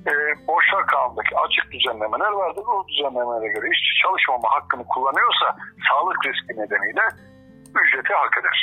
e, 0.09 0.13
borçlar 0.47 0.85
kanundaki 0.87 1.37
açık 1.37 1.71
düzenlemeler 1.71 2.31
vardır. 2.31 2.63
O 2.73 2.87
düzenlemelere 2.87 3.47
göre 3.53 3.67
işçi 3.73 3.93
çalışmama 4.03 4.47
hakkını 4.55 4.83
kullanıyorsa 4.93 5.47
sağlık 5.89 6.17
riski 6.25 6.53
nedeniyle 6.61 7.05
ücreti 7.81 8.13
hak 8.13 8.37
eder. 8.39 8.57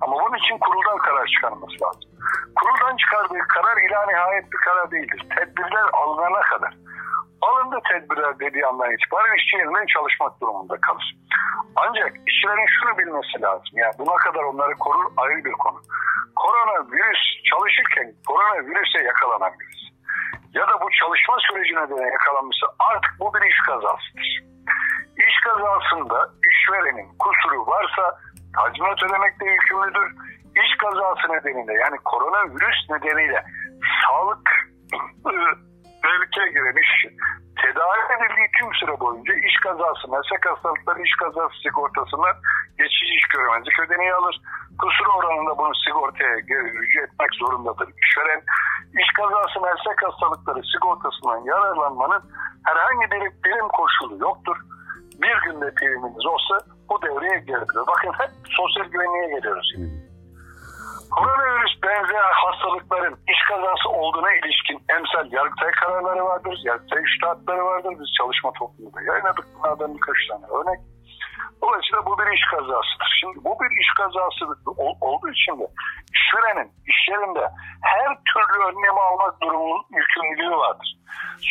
Ama 0.00 0.12
bunun 0.22 0.38
için 0.38 0.58
kuruldan 0.58 0.98
karar 0.98 1.26
çıkarılması 1.26 1.76
lazım. 1.84 2.10
Kuruldan 2.58 2.96
çıkardığı 2.96 3.42
karar 3.54 3.76
ila 3.86 4.06
nihayet 4.06 4.52
bir 4.52 4.60
karar 4.66 4.90
değildir. 4.90 5.20
Tedbirler 5.36 5.86
alınana 5.92 6.40
kadar. 6.40 6.72
Alındı 7.42 7.78
tedbirler 7.90 8.38
dediği 8.38 8.66
andan 8.66 8.92
itibaren 8.94 9.36
işçi 9.38 9.56
yeniden 9.56 9.86
çalışmak 9.86 10.40
durumunda 10.40 10.76
kalır. 10.86 11.06
Ancak 11.76 12.12
işçilerin 12.26 12.68
şunu 12.76 12.98
bilmesi 12.98 13.42
lazım. 13.42 13.74
Yani 13.82 13.94
buna 13.98 14.16
kadar 14.16 14.42
onları 14.42 14.74
korur 14.74 15.06
ayrı 15.16 15.44
bir 15.44 15.52
konu. 15.52 15.80
Korona 16.36 16.76
virüs 16.92 17.22
çalışırken 17.50 18.08
korona 18.28 18.66
virüse 18.66 18.98
yakalanan 19.10 19.52
virüs 19.60 19.82
ya 20.52 20.68
da 20.68 20.80
bu 20.82 20.88
çalışma 21.00 21.36
süreci 21.46 21.74
nedeniyle 21.74 22.10
yakalanmışsa 22.16 22.66
artık 22.78 23.12
bu 23.20 23.34
bir 23.34 23.42
iş 23.50 23.58
kazasıdır. 23.66 24.28
İş 25.28 25.36
kazasında 25.46 26.18
işverenin 26.50 27.08
kusuru 27.18 27.66
varsa 27.66 28.04
tazminat 28.56 29.02
ödemekte 29.02 29.44
yükümlüdür. 29.46 30.08
İş 30.64 30.76
kazası 30.82 31.24
nedeniyle 31.32 31.72
yani 31.72 31.96
koronavirüs 32.04 32.80
nedeniyle 32.90 33.44
sağlık 34.02 34.46
tehlikeye 36.02 36.48
giren 36.52 36.76
iş 36.82 36.92
tedavi 37.62 38.00
edildiği 38.14 38.48
tüm 38.58 38.70
süre 38.74 39.00
boyunca 39.00 39.34
iş 39.34 39.56
kazası, 39.64 40.04
meslek 40.14 40.42
hastalıkları 40.50 41.02
iş 41.02 41.14
kazası 41.22 41.56
sigortasından 41.62 42.36
geçici 42.78 43.14
iş 43.18 43.24
göremezlik 43.32 43.80
ödeneği 43.80 44.14
alır. 44.14 44.36
Kusur 44.80 45.08
oranında 45.16 45.58
bunu 45.58 45.72
sigortaya 45.84 46.38
geri 46.38 47.04
etmek 47.04 47.32
zorundadır 47.40 47.88
işveren. 48.02 48.42
İş 49.00 49.08
kazası 49.16 49.56
meslek 49.68 49.98
hastalıkları 50.06 50.62
sigortasından 50.72 51.40
yararlanmanın 51.44 52.22
herhangi 52.64 53.06
bir 53.12 53.22
birim 53.44 53.68
koşulu 53.68 54.18
yoktur. 54.18 54.56
Bir 55.22 55.36
günde 55.44 55.74
priminiz 55.74 56.26
olsa 56.26 56.54
bu 56.88 57.02
devreye 57.02 57.38
gelebilir. 57.38 57.84
Bakın 57.92 58.12
hep 58.20 58.30
sosyal 58.58 58.84
güvenliğe 58.84 59.28
geliyoruz. 59.34 59.72
Koronavirüs 61.10 61.82
benzer 61.82 62.30
hastalıkların 62.44 63.16
iş 63.32 63.40
kazası 63.48 63.88
olduğuna 63.88 64.32
ilişkin 64.32 64.78
emsal 64.88 65.32
yargıtay 65.32 65.70
kararları 65.70 66.24
vardır, 66.24 66.58
yargıtay 66.64 67.02
üstadları 67.02 67.64
vardır. 67.64 67.92
Biz 68.00 68.08
çalışma 68.18 68.52
toplumunda 68.52 69.02
yayınladık 69.02 69.46
bunlardan 69.54 69.94
birkaç 69.94 70.16
tane 70.28 70.46
örnek. 70.46 70.80
Dolayısıyla 71.62 72.06
bu 72.06 72.18
bir 72.18 72.32
iş 72.36 72.44
kazasıdır. 72.50 73.10
Şimdi 73.20 73.44
bu 73.44 73.52
bir 73.60 73.70
iş 73.82 73.90
kazası 73.96 74.44
olduğu 75.00 75.30
için 75.30 75.60
de 75.60 75.66
işverenin 76.16 76.68
iş 76.92 77.08
yerinde 77.10 77.44
her 77.82 78.08
türlü 78.30 78.56
önlemi 78.68 79.00
almak 79.00 79.40
durumunun 79.40 79.84
yükümlülüğü 79.90 80.56
vardır. 80.56 80.88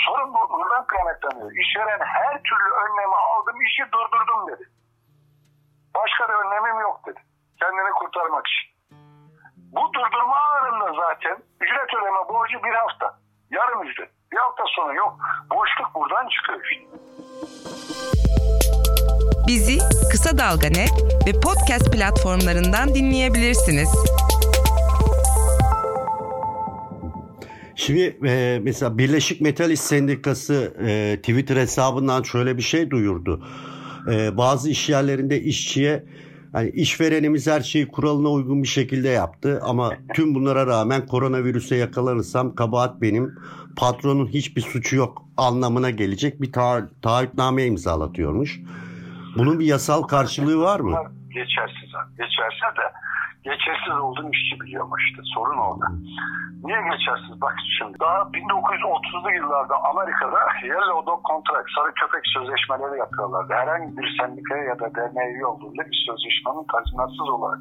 Sorun 0.06 0.34
bu, 0.34 0.42
buradan 0.50 0.86
kaynaklanıyor. 0.88 1.52
İşveren 1.52 2.00
her 2.06 2.44
türlü 2.44 2.70
önlemi 2.84 3.16
aldım, 3.16 3.62
işi 3.62 3.84
durdurdum 3.92 4.48
dedi. 4.48 4.66
Başka 5.96 6.30
bir 6.30 6.34
önlemim 6.34 6.80
yok 6.80 7.02
dedi. 7.06 7.20
Kendini 7.60 7.92
kurtarmak 7.92 8.48
için. 8.48 8.76
Bu 9.76 9.94
durdurma 9.94 10.38
anında 10.38 10.94
zaten 11.02 11.38
ücret 11.62 11.94
ödeme 11.94 12.30
borcu 12.30 12.64
bir 12.64 12.74
hafta. 12.74 13.18
Yarım 13.50 13.84
ücret. 13.84 14.10
Bir 14.32 14.38
hafta 14.38 14.64
sonra 14.68 14.94
yok. 14.94 15.18
Boşluk 15.50 15.96
buradan 15.96 16.28
çıkıyor 16.28 16.66
işte. 16.72 16.86
Bizi 19.48 19.78
Kısa 20.12 20.38
Dalga 20.38 20.68
Net 20.68 20.92
ve 21.28 21.32
podcast 21.40 21.92
platformlarından 21.92 22.96
dinleyebilirsiniz. 22.96 23.90
Şimdi 27.76 28.18
e, 28.26 28.60
mesela 28.64 28.98
Birleşik 28.98 29.42
Metal 29.42 29.72
İş 29.72 29.80
Sendikası 29.80 30.74
e, 30.86 31.18
Twitter 31.18 31.58
hesabından 31.58 32.24
şöyle 32.24 32.58
bir 32.58 32.62
şey 32.62 32.90
duyurdu. 32.90 33.46
E, 34.12 34.38
bazı 34.38 34.70
iş 34.70 34.90
yerlerinde 34.90 35.42
işçiye 35.42 36.06
hani 36.52 36.70
işverenimiz 36.70 37.48
her 37.48 37.62
şeyi 37.62 37.88
kuralına 37.88 38.30
uygun 38.30 38.64
bir 38.64 38.68
şekilde 38.68 39.10
yaptı 39.10 39.60
ama 39.64 39.94
tüm 40.14 40.36
bunlara 40.36 40.68
rağmen 40.68 41.08
koronavirüse 41.08 41.76
yakalanırsam 41.76 42.56
kabahat 42.56 43.02
benim. 43.02 43.36
Patronun 43.76 44.28
hiçbir 44.28 44.62
suçu 44.62 44.96
yok 44.96 45.26
anlamına 45.38 45.90
gelecek 45.90 46.42
bir 46.42 46.52
ta- 46.52 46.90
taahhütname 47.02 47.66
imzalatıyormuş. 47.66 48.60
Bunun 49.36 49.60
bir 49.60 49.66
yasal 49.66 50.04
karşılığı 50.04 50.60
var 50.62 50.80
mı? 50.80 50.98
Geçersiz. 51.30 51.92
Geçersiz 52.18 52.78
de 52.78 52.86
geçersiz 53.50 53.96
olduğunu 54.06 54.30
işçi 54.30 54.60
biliyor 54.62 54.86
işte 55.08 55.22
sorun 55.36 55.58
orada. 55.58 55.88
Niye 56.64 56.82
geçersiz? 56.92 57.42
Bak 57.42 57.56
şimdi 57.78 57.96
daha 58.00 58.20
1930'lu 58.40 59.32
yıllarda 59.40 59.76
Amerika'da 59.92 60.40
Yellow 60.64 61.02
Dog 61.10 61.22
Contract, 61.30 61.70
sarı 61.76 61.92
köpek 62.02 62.24
sözleşmeleri 62.36 62.98
yapıyorlardı. 63.00 63.54
Herhangi 63.54 63.98
bir 63.98 64.08
sendikaya 64.20 64.64
ya 64.64 64.80
da 64.80 64.96
derneğe 64.96 65.30
üye 65.36 65.46
olduğunda 65.46 65.82
bir 65.90 66.00
sözleşmenin 66.08 66.66
tazminatsız 66.74 67.30
olarak 67.36 67.60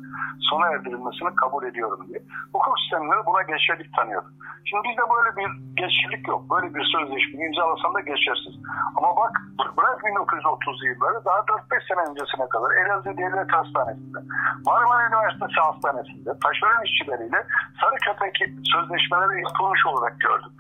sona 0.51 0.67
erdirilmesini 0.73 1.35
kabul 1.43 1.65
ediyorum 1.71 2.01
diye. 2.09 2.21
Hukuk 2.53 2.77
sistemleri 2.81 3.27
buna 3.27 3.43
geçerlik 3.43 3.91
tanıyordu. 3.99 4.29
Şimdi 4.69 4.83
bizde 4.89 5.05
böyle 5.15 5.31
bir 5.39 5.49
geçerlik 5.83 6.29
yok. 6.29 6.43
Böyle 6.53 6.69
bir 6.75 6.85
sözleşme 6.95 7.45
imzalasan 7.47 7.95
da 7.95 8.01
geçersiz. 8.01 8.55
Ama 8.97 9.11
bak 9.21 9.33
bırak 9.77 9.99
1930'lu 10.09 10.85
yılları 10.91 11.25
daha 11.25 11.39
4-5 11.39 11.89
sene 11.89 12.03
öncesine 12.11 12.47
kadar 12.55 12.71
Elazığ 12.81 13.15
Devlet 13.23 13.51
Hastanesi'nde, 13.57 14.21
Marmara 14.67 15.03
Üniversitesi 15.09 15.59
Hastanesi'nde 15.75 16.31
taşeron 16.45 16.85
işçileriyle 16.85 17.41
sarı 17.81 17.97
köpek 18.07 18.35
sözleşmeleri 18.73 19.43
yapılmış 19.43 19.87
olarak 19.87 20.21
gördüm. 20.21 20.53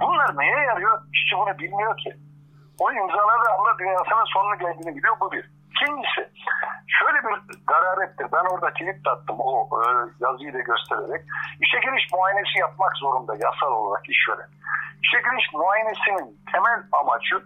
Bunlar 0.00 0.38
neye 0.38 0.60
yarıyor? 0.70 1.00
İşçi 1.14 1.36
bunu 1.36 1.58
bilmiyor 1.58 1.96
ki. 1.96 2.12
O 2.80 2.92
imzaladığı 2.92 3.50
anda 3.58 3.78
dünyasının 3.78 4.32
sonuna 4.34 4.54
geldiğini 4.54 4.96
biliyor 4.96 5.16
bu 5.20 5.32
bir. 5.32 5.50
İkincisi 5.70 6.22
şöyle 6.98 7.18
bir 7.26 7.34
gararettir. 7.66 8.26
Ben 8.32 8.44
orada 8.52 8.70
tweet 8.70 9.06
attım 9.06 9.36
o 9.38 9.68
e, 9.76 9.86
yazıyı 10.24 10.52
da 10.54 10.60
göstererek. 10.70 11.22
İşe 11.64 11.78
giriş 11.84 12.04
muayenesi 12.12 12.58
yapmak 12.58 12.96
zorunda 12.96 13.34
yasal 13.34 13.72
olarak 13.72 14.04
işveren. 14.08 14.50
İşe 15.02 15.18
giriş 15.18 15.46
muayenesinin 15.52 16.28
temel 16.52 16.80
amacı 17.00 17.36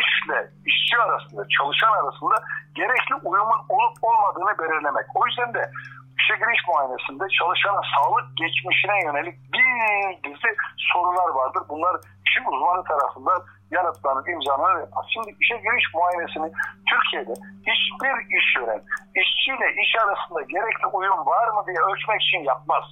işle 0.00 0.50
işçi 0.66 0.96
arasında, 0.98 1.42
çalışan 1.56 1.92
arasında 2.00 2.36
gerekli 2.74 3.14
uyumun 3.24 3.60
olup 3.68 3.96
olmadığını 4.02 4.58
belirlemek. 4.58 5.06
O 5.14 5.26
yüzden 5.26 5.54
de 5.54 5.70
işe 6.24 6.36
giriş 6.40 6.62
muayenesinde 6.68 7.24
çalışana 7.38 7.80
sağlık 7.94 8.26
geçmişine 8.42 8.96
yönelik 9.06 9.36
bir 9.54 9.68
dizi 10.24 10.50
sorular 10.92 11.28
vardır. 11.38 11.62
Bunlar 11.68 11.94
işin 12.26 12.44
uzmanı 12.50 12.84
tarafından 12.84 13.40
yanıtlanıp 13.70 14.28
imzalanır. 14.28 14.88
Şimdi 15.12 15.30
işe 15.42 15.56
giriş 15.64 15.86
muayenesini 15.94 16.48
Türkiye'de 16.90 17.34
hiçbir 17.70 18.14
işveren 18.38 18.82
işçiyle 19.22 19.68
iş 19.82 19.92
arasında 20.02 20.40
gerekli 20.54 20.86
uyum 20.96 21.20
var 21.26 21.46
mı 21.54 21.62
diye 21.66 21.80
ölçmek 21.88 22.20
için 22.22 22.42
yapmaz. 22.52 22.84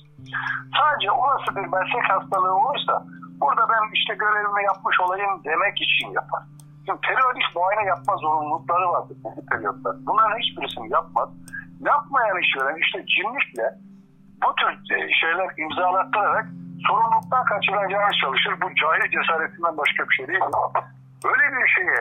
Sadece 0.79 1.11
olası 1.11 1.49
bir 1.57 1.67
meslek 1.77 2.07
hastalığı 2.13 2.55
olursa 2.57 2.95
burada 3.41 3.65
ben 3.73 3.83
işte 3.99 4.15
görevimi 4.15 4.65
yapmış 4.65 5.01
olayım 5.01 5.45
demek 5.45 5.77
için 5.87 6.09
yapar. 6.19 6.43
Şimdi 6.87 7.01
periyodik 7.01 7.47
muayene 7.55 7.85
yapma 7.89 8.17
zorunlulukları 8.17 8.89
vardır 8.89 9.17
bu 9.25 9.47
periyotlar. 9.47 9.97
Bunların 10.07 10.39
hiçbirisini 10.39 10.93
yapmaz. 10.93 11.29
Yapmayan 11.91 12.41
işveren 12.45 12.77
işte 12.85 12.99
cimrikle 13.07 13.67
bu 14.43 14.55
tür 14.59 14.97
e, 14.97 15.13
şeyler 15.21 15.49
imzalattırarak 15.65 16.47
sorumluluktan 16.87 17.45
kaçıracağını 17.45 18.13
çalışır. 18.23 18.55
Bu 18.63 18.67
cahil 18.81 19.11
cesaretinden 19.17 19.77
başka 19.77 20.09
bir 20.09 20.15
şey 20.15 20.29
değil. 20.29 20.41
Böyle 21.25 21.45
bir 21.57 21.69
şeye 21.75 22.01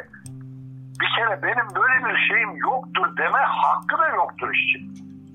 bir 1.01 1.09
kere 1.15 1.43
benim 1.43 1.67
böyle 1.75 1.97
bir 2.05 2.17
şeyim 2.27 2.55
yoktur 2.55 3.17
deme 3.17 3.37
hakkı 3.37 3.97
da 3.97 4.07
yoktur 4.07 4.53
işçi. 4.53 4.79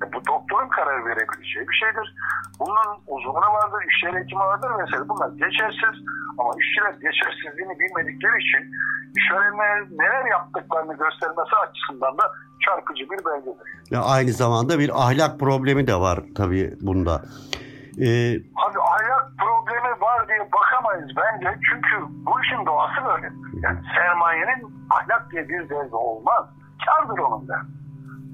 E 0.03 0.13
bu 0.13 0.19
doktorun 0.33 0.69
karar 0.69 1.05
verebileceği 1.07 1.69
bir 1.69 1.75
şeydir. 1.83 2.15
Bunun 2.61 2.89
uzmanı 3.07 3.49
vardır, 3.59 3.81
işçiler 3.91 4.21
hekimi 4.21 4.41
vardır 4.41 4.71
vesaire. 4.81 5.09
Bunlar 5.09 5.29
geçersiz 5.45 5.97
ama 6.39 6.51
işçiler 6.63 6.93
geçersizliğini 7.07 7.75
bilmedikleri 7.81 8.37
için 8.45 8.63
işverenlerin 9.19 9.99
neler 9.99 10.25
yaptıklarını 10.31 10.93
göstermesi 10.93 11.55
açısından 11.65 12.19
da 12.19 12.25
çarpıcı 12.65 13.05
bir 13.11 13.21
belgedir. 13.27 13.69
Ya 13.91 14.01
aynı 14.03 14.33
zamanda 14.33 14.79
bir 14.79 14.91
ahlak 15.05 15.41
problemi 15.41 15.87
de 15.87 15.95
var 15.97 16.19
tabii 16.37 16.75
bunda. 16.81 17.23
Ee, 18.05 18.35
Abi 18.65 18.79
ahlak 18.93 19.25
problemi 19.39 20.01
var 20.01 20.29
diye 20.29 20.39
bakamayız 20.59 21.11
bence. 21.17 21.59
Çünkü 21.71 21.95
bu 22.27 22.41
işin 22.41 22.67
doğası 22.67 23.01
böyle. 23.09 23.29
Yani 23.63 23.79
sermayenin 23.95 24.87
ahlak 24.91 25.31
diye 25.33 25.49
bir 25.49 25.69
derdi 25.69 25.95
olmaz. 25.95 26.47
Kardır 26.87 27.19
onun 27.19 27.49
da. 27.49 27.61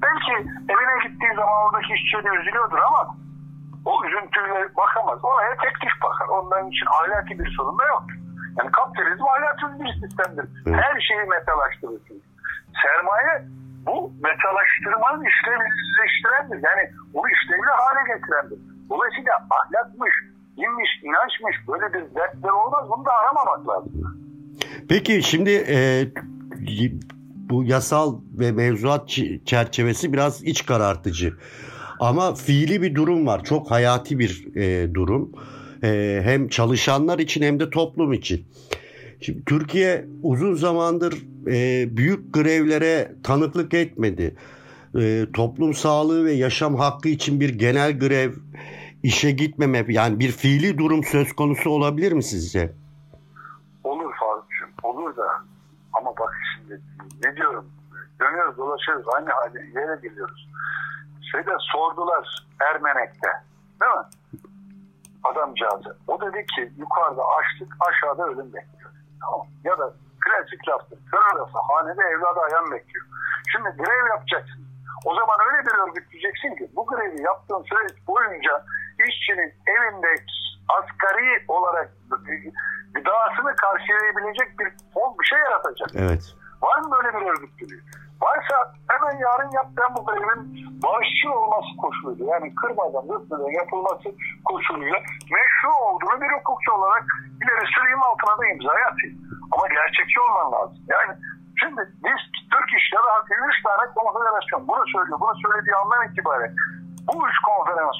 Belki 0.02 0.32
evine 0.72 0.96
gittiği 1.04 1.32
zaman 1.36 1.56
oradaki 1.64 1.92
işçiye 1.94 2.24
de 2.24 2.30
üzülüyordur 2.40 2.78
ama 2.88 3.02
o 3.84 3.92
üzüntüyle 4.06 4.76
bakamaz. 4.76 5.18
Oraya 5.22 5.54
teklif 5.64 5.94
bakar. 6.02 6.26
Onların 6.28 6.70
için 6.70 6.86
ahlaki 6.86 7.38
bir 7.38 7.50
sorun 7.56 7.78
da 7.78 7.84
yok. 7.86 8.04
Yani 8.58 8.70
kapitalizm 8.72 9.24
ahlaksız 9.34 9.72
bir 9.80 9.92
sistemdir. 10.00 10.46
Evet. 10.66 10.80
Her 10.84 11.00
şeyi 11.00 11.24
metalaştırırsın. 11.36 12.18
Sermaye 12.82 13.34
bu 13.86 14.12
metalaştırmanın 14.26 15.24
işlevsizleştirendir. 15.30 16.58
Yani 16.68 16.82
bunu 17.14 17.26
işlevli 17.34 17.70
hale 17.80 18.02
getirendir. 18.12 18.58
Dolayısıyla 18.90 19.32
ahlakmış, 19.58 20.14
dinmiş, 20.56 20.90
inançmış 21.02 21.56
böyle 21.68 21.86
bir 21.94 22.14
dertler 22.14 22.50
olmaz. 22.50 22.84
Bunu 22.90 23.04
da 23.04 23.12
aramamak 23.12 23.68
lazım. 23.68 23.92
Peki 24.88 25.22
şimdi 25.22 25.50
e, 25.50 25.76
bu 27.52 27.64
yasal 27.64 28.20
ve 28.38 28.52
mevzuat 28.52 29.18
çerçevesi 29.44 30.12
biraz 30.12 30.44
iç 30.44 30.66
karartıcı. 30.66 31.34
Ama 32.00 32.34
fiili 32.34 32.82
bir 32.82 32.94
durum 32.94 33.26
var. 33.26 33.44
Çok 33.44 33.70
hayati 33.70 34.18
bir 34.18 34.56
e, 34.56 34.94
durum. 34.94 35.32
E, 35.84 36.20
hem 36.24 36.48
çalışanlar 36.48 37.18
için 37.18 37.42
hem 37.42 37.60
de 37.60 37.70
toplum 37.70 38.12
için. 38.12 38.46
Şimdi 39.20 39.44
Türkiye 39.44 40.06
uzun 40.22 40.54
zamandır 40.54 41.14
e, 41.46 41.88
büyük 41.96 42.34
grevlere 42.34 43.12
tanıklık 43.22 43.74
etmedi. 43.74 44.34
E, 44.98 45.26
toplum 45.34 45.74
sağlığı 45.74 46.24
ve 46.24 46.32
yaşam 46.32 46.76
hakkı 46.76 47.08
için 47.08 47.40
bir 47.40 47.48
genel 47.48 47.98
grev, 47.98 48.32
işe 49.02 49.30
gitmeme 49.30 49.86
yani 49.88 50.20
bir 50.20 50.30
fiili 50.30 50.78
durum 50.78 51.04
söz 51.04 51.32
konusu 51.32 51.70
olabilir 51.70 52.12
mi 52.12 52.22
sizce? 52.22 52.81
Ne 57.24 57.36
diyorum 57.36 57.70
dönüyoruz 58.20 58.58
dolaşıyoruz 58.58 59.06
aynı 59.16 59.30
hale 59.30 59.60
yere 59.80 60.00
geliyoruz. 60.02 60.48
Şeyde 61.32 61.50
sordular 61.72 62.46
Ermenek'te 62.60 63.28
değil 63.80 63.92
mi? 63.92 64.04
Adamcağızı. 65.24 65.96
O 66.08 66.20
dedi 66.20 66.46
ki 66.46 66.72
yukarıda 66.76 67.22
açlık 67.38 67.76
aşağıda 67.88 68.24
ölüm 68.24 68.52
bekliyor. 68.52 68.90
Tamam. 69.20 69.46
Ya 69.64 69.78
da 69.78 69.92
klasik 70.20 70.68
laftır. 70.68 70.98
Kör 71.10 71.22
arası 71.32 71.58
hanede 71.68 72.02
evladı 72.02 72.40
ayan 72.40 72.70
bekliyor. 72.72 73.06
Şimdi 73.52 73.68
grev 73.82 74.06
yapacaksın. 74.08 74.62
O 75.04 75.14
zaman 75.14 75.36
öyle 75.46 75.66
bir 75.66 75.74
örgüt 75.74 76.10
diyeceksin 76.10 76.56
ki 76.56 76.70
bu 76.76 76.86
grevi 76.86 77.22
yaptığın 77.22 77.62
süreç 77.62 78.06
boyunca 78.06 78.64
işçinin 79.08 79.54
evinde 79.66 80.14
asgari 80.78 81.44
olarak 81.48 81.90
gıdasını 82.94 83.56
karşılayabilecek 83.56 84.58
bir 84.58 84.68
fon 84.94 85.16
bir 85.20 85.24
şey 85.24 85.38
yaratacak. 85.38 85.88
Evet. 85.94 86.34
Var 86.62 86.78
mı 86.80 86.90
böyle 86.96 87.11
bir 87.11 87.11
örgütlülüğü? 87.26 87.82
Varsa 88.22 88.56
hemen 88.92 89.14
yarın 89.26 89.50
yap 89.58 89.68
ben 89.78 89.90
bu 89.96 90.00
görevin 90.06 90.42
barışçı 90.84 91.26
olması 91.38 91.70
koşuluyla 91.82 92.24
yani 92.32 92.54
kırmadan 92.54 93.08
dökmeden 93.08 93.52
yapılması 93.60 94.08
koşuluyla 94.44 94.98
meşru 95.36 95.70
olduğunu 95.86 96.20
bir 96.22 96.30
hukukçu 96.36 96.72
olarak 96.72 97.04
ileri 97.42 97.66
süreyim 97.74 98.02
altına 98.08 98.34
da 98.38 98.44
imza 98.46 98.72
atayım. 98.90 99.16
Ama 99.52 99.64
gerçekçi 99.78 100.16
olman 100.24 100.48
lazım. 100.52 100.78
Yani 100.94 101.12
şimdi 101.60 101.80
biz 102.04 102.20
Türk 102.52 102.68
İşleri 102.78 103.08
Hakkı 103.14 103.34
3 103.50 103.62
tane 103.66 103.84
konfederasyon 103.98 104.68
bunu 104.68 104.84
söylüyor. 104.94 105.18
Bunu 105.22 105.34
söylediği 105.44 105.76
andan 105.80 106.06
itibaren 106.08 106.52
bu 107.08 107.14
üç 107.28 107.38
konferans 107.48 107.98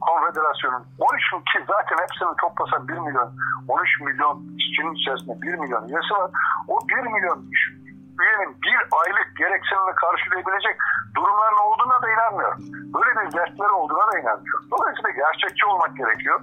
konfederasyonun 0.00 0.84
13 0.98 1.24
ki 1.50 1.58
zaten 1.72 1.96
hepsini 2.04 2.32
toplasa 2.42 2.88
1 2.88 2.92
milyon 3.06 3.30
13 3.68 4.00
milyon 4.00 4.34
işçinin 4.60 4.94
içerisinde 4.94 5.34
1 5.42 5.54
milyon 5.62 5.88
üyesi 5.88 6.12
var. 6.18 6.30
O 6.68 6.74
1 6.88 6.94
milyon 7.14 7.38
üyenin 8.20 8.52
bir 8.64 8.78
aylık 9.00 9.28
gereksinimini 9.36 9.94
karşılayabilecek 10.02 10.76
durumların 11.16 11.60
olduğuna 11.66 12.02
da 12.02 12.08
inanmıyorum. 12.14 12.58
Böyle 12.94 13.10
bir 13.20 13.32
dertleri 13.36 13.72
olduğuna 13.80 14.06
da 14.12 14.18
inanmıyorum. 14.18 14.64
Dolayısıyla 14.72 15.10
gerçekçi 15.10 15.66
olmak 15.66 15.96
gerekiyor. 15.96 16.40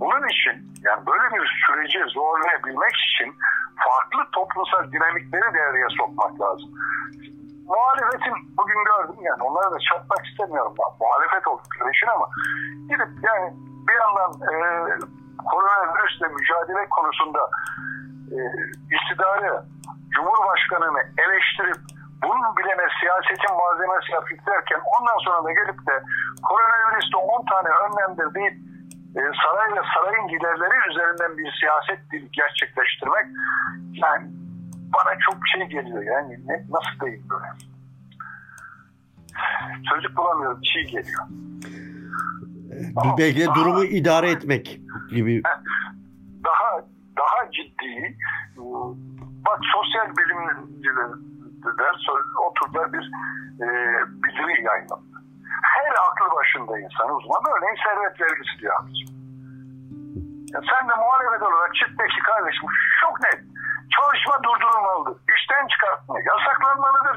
Bunun 0.00 0.28
için 0.28 0.54
yani 0.86 1.06
böyle 1.06 1.26
bir 1.34 1.44
süreci 1.66 1.98
zorlayabilmek 2.18 2.96
için 3.06 3.28
farklı 3.84 4.30
toplumsal 4.32 4.92
dinamikleri 4.92 5.54
devreye 5.54 5.90
sokmak 5.98 6.40
lazım. 6.40 6.70
Muhalefetin 7.72 8.36
bugün 8.58 8.80
gördüm 8.90 9.20
yani 9.28 9.42
onları 9.42 9.70
da 9.74 9.78
çatmak 9.88 10.26
istemiyorum. 10.26 10.74
Muhalefet 11.00 11.46
oldukları 11.46 11.90
için 11.90 12.06
ama 12.06 12.26
gidip 12.90 13.10
yani 13.28 13.46
bir 13.88 13.96
yandan 14.02 14.30
e, 14.50 14.54
koronavirüsle 15.50 16.26
mücadele 16.28 16.88
konusunda 16.88 17.50
e, 18.34 18.38
iktidarı 18.96 19.64
Cumhurbaşkanı'nı 20.14 21.02
eleştirip 21.22 21.80
bunun 22.24 22.50
bilene 22.56 22.86
siyasetin 23.00 23.54
malzemesi 23.60 24.10
yapıp 24.18 24.40
derken 24.46 24.80
ondan 24.94 25.18
sonra 25.24 25.44
da 25.44 25.50
gelip 25.60 25.78
de 25.88 25.94
koronavirüste 26.48 27.16
10 27.16 27.44
tane 27.52 27.70
önlemdir 27.84 28.28
deyip 28.34 28.56
e, 29.18 29.20
saray 29.42 29.68
ve 29.76 29.82
sarayın 29.94 30.28
giderleri 30.28 30.76
üzerinden 30.90 31.38
bir 31.38 31.48
siyaset 31.60 32.00
dili 32.10 32.30
gerçekleştirmek 32.30 33.26
yani 34.04 34.26
bana 34.94 35.12
çok 35.26 35.36
şey 35.52 35.64
geliyor 35.66 36.02
yani 36.02 36.32
ne, 36.46 36.56
nasıl 36.74 36.94
değil 37.00 37.22
böyle. 37.30 37.50
Çocuk 39.90 40.16
bulamıyorum 40.16 40.60
çiğ 40.62 40.86
geliyor. 40.86 41.24
Bir 43.04 43.18
belki 43.18 43.40
de 43.40 43.46
durumu 43.54 43.84
idare 43.84 44.30
etmek 44.30 44.80
gibi. 45.10 45.42
Daha 46.44 46.84
daha 47.16 47.50
ciddi 47.52 48.16
sosyal 49.74 50.08
bilimciler 50.16 51.10
oturdular 52.46 52.92
bir 52.92 53.04
e, 53.64 53.66
bildiri 54.22 54.64
yayınladı. 54.68 55.10
Her 55.76 55.92
aklı 56.06 56.36
başında 56.36 56.78
insan 56.78 57.08
uzman 57.16 57.42
örneğin 57.54 57.78
servet 57.84 58.20
vergisi 58.20 58.58
diyor. 58.60 58.74
Ya 60.52 60.60
sen 60.70 60.82
de 60.88 60.94
muhalefet 61.02 61.42
olarak 61.48 61.74
çık 61.74 61.90
ki 62.14 62.20
kardeşim 62.30 62.66
çok 63.02 63.14
net. 63.24 63.40
Çalışma 63.96 64.36
durdurulmalıdır. 64.44 65.16
İşten 65.34 65.64
çıkartma 65.72 66.14
yasaklanmalıdır. 66.30 67.16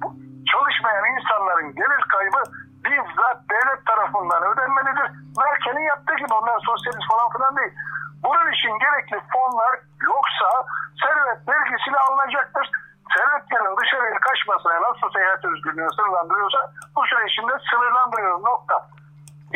Bu, 0.00 0.06
çalışmayan 0.52 1.06
insanların 1.14 1.68
gelir 1.80 2.02
kaybı 2.14 2.40
bizzat 2.84 3.38
devlet 3.52 3.82
tarafından 3.90 4.42
ödenmelidir. 4.50 5.08
Merkel'in 5.42 5.86
yaptığı 5.92 6.16
gibi 6.22 6.34
onlar 6.40 6.58
sosyalist 6.70 7.06
falan 7.12 7.28
filan 7.34 7.56
değil. 7.58 7.72
Bunun 8.24 8.52
için 8.52 8.72
gerekli 8.84 9.16
fonlar 9.32 9.74
yoksa 10.10 10.48
servet 11.02 11.40
vergisiyle 11.48 11.98
alınacaktır. 11.98 12.66
Servetlerin 13.14 13.76
dışarıya 13.80 14.20
kaçmasına 14.26 14.76
nasıl 14.88 15.08
seyahat 15.16 15.44
özgürlüğünü 15.44 15.92
sınırlandırıyorsa 15.96 16.60
bu 16.96 17.00
süre 17.06 17.24
içinde 17.30 17.54
sınırlandırıyor 17.70 18.38
nokta. 18.50 18.76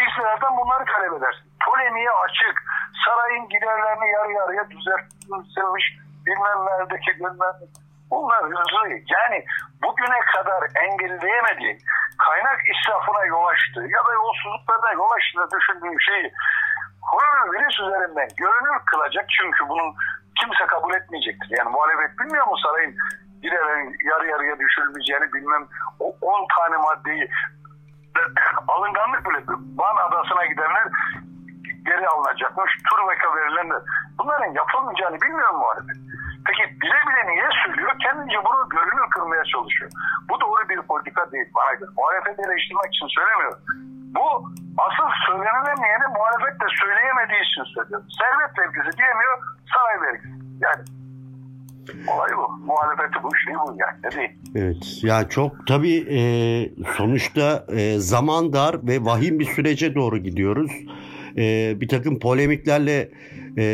İşlerden 0.04 0.52
bunları 0.58 0.84
talep 0.84 1.12
edersin. 1.18 1.46
Polemiğe 1.66 2.10
açık, 2.24 2.56
sarayın 3.04 3.48
giderlerini 3.48 4.08
yarı 4.16 4.32
yarıya 4.32 4.70
düzeltilmiş 4.70 5.84
bilmem 6.26 6.58
neredeki 6.66 7.10
bilmem 7.18 7.56
Bunlar 8.10 8.44
hızlı. 8.44 8.88
Yani 8.88 9.44
bugüne 9.82 10.20
kadar 10.34 10.62
engelleyemediği 10.84 11.78
kaynak 12.26 12.60
israfına 12.72 13.24
yol 13.24 13.44
açtı 13.44 13.80
ya 13.80 14.00
da 14.06 14.12
yolsuzluklarına 14.12 14.92
yol 14.92 15.10
açtığını 15.16 15.48
düşündüğüm 15.50 16.00
şeyi 16.00 16.32
koronavirüs 17.10 17.80
üzerinden 17.80 18.28
görünür 18.42 18.78
kılacak 18.90 19.26
çünkü 19.36 19.68
bunun 19.68 19.94
kimse 20.40 20.66
kabul 20.66 20.94
etmeyecektir. 20.94 21.50
Yani 21.58 21.70
muhalefet 21.70 22.18
bilmiyor 22.18 22.46
mu 22.46 22.56
sarayın 22.64 22.94
giderin 23.42 23.96
yarı 24.10 24.26
yarıya 24.26 24.58
düşürülmeyeceğini 24.58 25.32
bilmem 25.32 25.64
o 26.00 26.06
10 26.20 26.46
tane 26.56 26.76
maddeyi 26.76 27.28
alınganlık 28.68 29.22
bile 29.26 29.40
Van 29.78 29.96
Adası'na 30.06 30.46
gidenler 30.46 30.86
geri 31.84 32.08
alınacakmış. 32.08 32.70
Turveka 32.90 33.36
verilenler. 33.36 33.82
Bunların 34.18 34.52
yapılmayacağını 34.60 35.20
bilmiyor 35.22 35.50
mu 35.50 35.58
muhalefet? 35.58 35.96
Peki 36.46 36.80
bile 36.80 36.98
bile 37.06 37.22
niye 37.32 37.48
söylüyor? 37.64 37.92
Kendince 38.04 38.38
bunu 38.44 38.68
görünür 38.68 39.10
kılmaya 39.14 39.44
çalışıyor. 39.44 39.90
Bu 40.28 40.40
doğru 40.40 40.68
bir 40.68 40.82
politika 40.82 41.32
değil 41.32 41.48
bana 41.56 41.74
göre. 41.74 41.90
Muhalefeti 41.96 42.42
eleştirmek 42.42 42.90
için 42.94 43.08
söylemiyorum. 43.16 43.60
Bu 44.16 44.26
asıl 44.86 45.08
söylenemeyeni 45.26 46.06
muhalefet 46.16 46.60
de 46.60 46.66
söyleyemediği 46.80 47.42
için 47.48 47.64
söylüyor. 47.74 48.02
Servet 48.20 48.52
vergisi 48.58 48.98
diyemiyor, 48.98 49.36
saray 49.72 49.96
vergisi. 50.06 50.34
Yani 50.60 50.82
olay 52.08 52.30
bu. 52.36 52.66
Muhalefeti 52.66 53.22
bu, 53.22 53.36
şey 53.36 53.54
bu 53.54 53.76
yani. 53.78 53.98
Ne 54.04 54.10
değil? 54.10 54.30
Evet. 54.54 55.04
Ya 55.04 55.28
çok 55.28 55.66
tabii 55.66 55.96
e, 56.10 56.20
sonuçta 56.96 57.66
e, 57.68 57.98
zaman 57.98 58.52
dar 58.52 58.86
ve 58.86 59.04
vahim 59.04 59.38
bir 59.38 59.44
sürece 59.44 59.94
doğru 59.94 60.18
gidiyoruz. 60.18 60.72
E, 61.36 61.74
bir 61.80 61.88
takım 61.88 62.18
polemiklerle 62.18 63.10
e, 63.58 63.66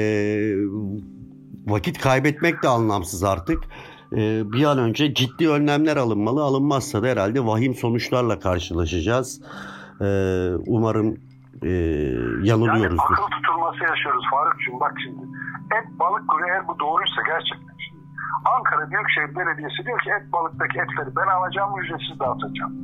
vakit 1.66 1.98
kaybetmek 1.98 2.62
de 2.62 2.68
anlamsız 2.68 3.24
artık. 3.24 3.64
E, 4.12 4.53
bir 4.53 4.64
an 4.64 4.79
önce 4.79 5.14
ciddi 5.14 5.48
önlemler 5.48 5.96
alınmalı. 5.96 6.42
Alınmazsa 6.42 7.03
da 7.03 7.07
herhalde 7.07 7.46
vahim 7.46 7.74
sonuçlarla 7.74 8.38
karşılaşacağız. 8.38 9.40
E, 10.00 10.08
umarım 10.66 11.08
e, 11.62 11.70
yanılıyoruzdur. 12.50 13.14
Yani 13.14 13.20
akıl 13.20 13.30
tutulması 13.36 13.82
yaşıyoruz 13.84 14.24
Faruk'cum 14.30 14.80
bak 14.80 14.94
şimdi. 15.04 15.22
Et 15.76 15.86
balık 16.00 16.28
kuru 16.28 16.46
eğer 16.46 16.68
bu 16.68 16.78
doğruysa 16.78 17.22
gerçekten 17.26 17.76
şimdi. 17.84 18.04
Ankara 18.56 18.90
Büyükşehir 18.90 19.36
Belediyesi 19.36 19.86
diyor 19.86 20.00
ki 20.00 20.10
et 20.10 20.32
balıktaki 20.32 20.78
etleri 20.78 21.16
ben 21.16 21.28
alacağım 21.36 21.80
ücretsiz 21.80 22.20
dağıtacağım. 22.20 22.74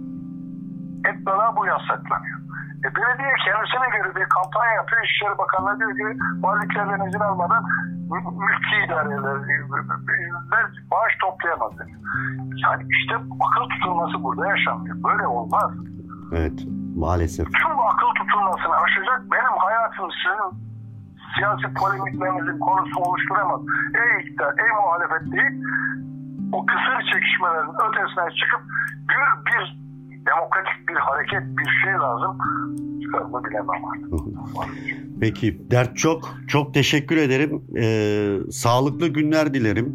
Et 1.09 1.27
balığa 1.27 1.57
bu 1.57 1.67
yasaklanıyor. 1.67 2.39
E, 2.85 2.87
belediye 2.97 3.33
kendisine 3.47 3.89
göre 3.95 4.11
bir 4.17 4.29
kampanya 4.37 4.73
yapıyor. 4.73 5.03
İçişleri 5.05 5.39
Bakanlığı 5.39 5.79
diyor 5.79 5.93
ki 5.99 6.19
valiliklerden 6.45 7.07
izin 7.09 7.21
almadan 7.21 7.65
mülki 8.43 8.77
idareler 8.87 9.37
bağış 10.91 11.15
toplayamaz. 11.21 11.73
Yani 12.65 12.83
işte 12.91 13.15
akıl 13.47 13.69
tutulması 13.69 14.23
burada 14.25 14.49
yaşanmıyor. 14.49 14.97
Böyle 15.03 15.27
olmaz. 15.27 15.71
Evet 16.33 16.76
maalesef. 16.97 17.47
Tüm 17.47 17.73
bu 17.79 17.83
akıl 17.93 18.11
tutulmasını 18.21 18.77
aşacak 18.85 19.21
benim 19.33 19.55
hayatım 19.67 20.09
sizin 20.21 20.51
siyasi 21.35 21.67
polemiklerinizin 21.81 22.59
konusu 22.59 23.01
oluşturamaz. 23.01 23.61
Ey 24.01 24.11
iktidar, 24.21 24.53
ey 24.65 24.71
muhalefet 24.81 25.33
değil 25.33 25.55
o 26.53 26.67
kısır 26.67 27.13
çekişmelerin 27.13 27.75
ötesine 27.87 28.37
çıkıp 28.41 28.63
bir, 29.09 29.47
bir 29.47 29.79
demokratik 30.27 30.89
bir 30.89 30.95
hareket, 30.95 31.59
bir 31.59 31.71
şey 31.85 31.93
lazım. 31.93 32.39
Çıkarımı 33.03 33.45
bilemem 33.45 33.85
artık. 33.85 34.11
Peki, 35.21 35.71
dert 35.71 35.97
çok. 35.97 36.35
Çok 36.49 36.75
teşekkür 36.75 37.17
ederim. 37.17 37.63
Ee, 37.77 38.39
sağlıklı 38.51 39.09
günler 39.09 39.55
dilerim. 39.55 39.95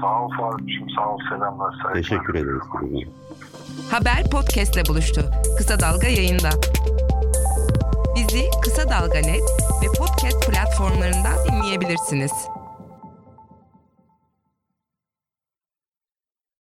Sağ 0.00 0.24
ol 0.24 0.30
Faruk'cum, 0.38 0.90
sağ 0.96 1.08
ol. 1.08 1.18
Selamlar. 1.28 1.72
Saygılar. 1.72 1.94
Teşekkür 1.94 2.34
ederiz. 2.34 2.62
Haber 3.90 4.30
podcastle 4.30 4.86
buluştu. 4.86 5.30
Kısa 5.58 5.80
Dalga 5.80 6.08
yayında. 6.08 6.50
Bizi 8.16 8.44
Kısa 8.62 8.90
Dalga 8.90 9.18
Net 9.18 9.42
ve 9.82 9.86
podcast 9.98 10.46
platformlarından 10.50 11.36
dinleyebilirsiniz. 11.48 12.32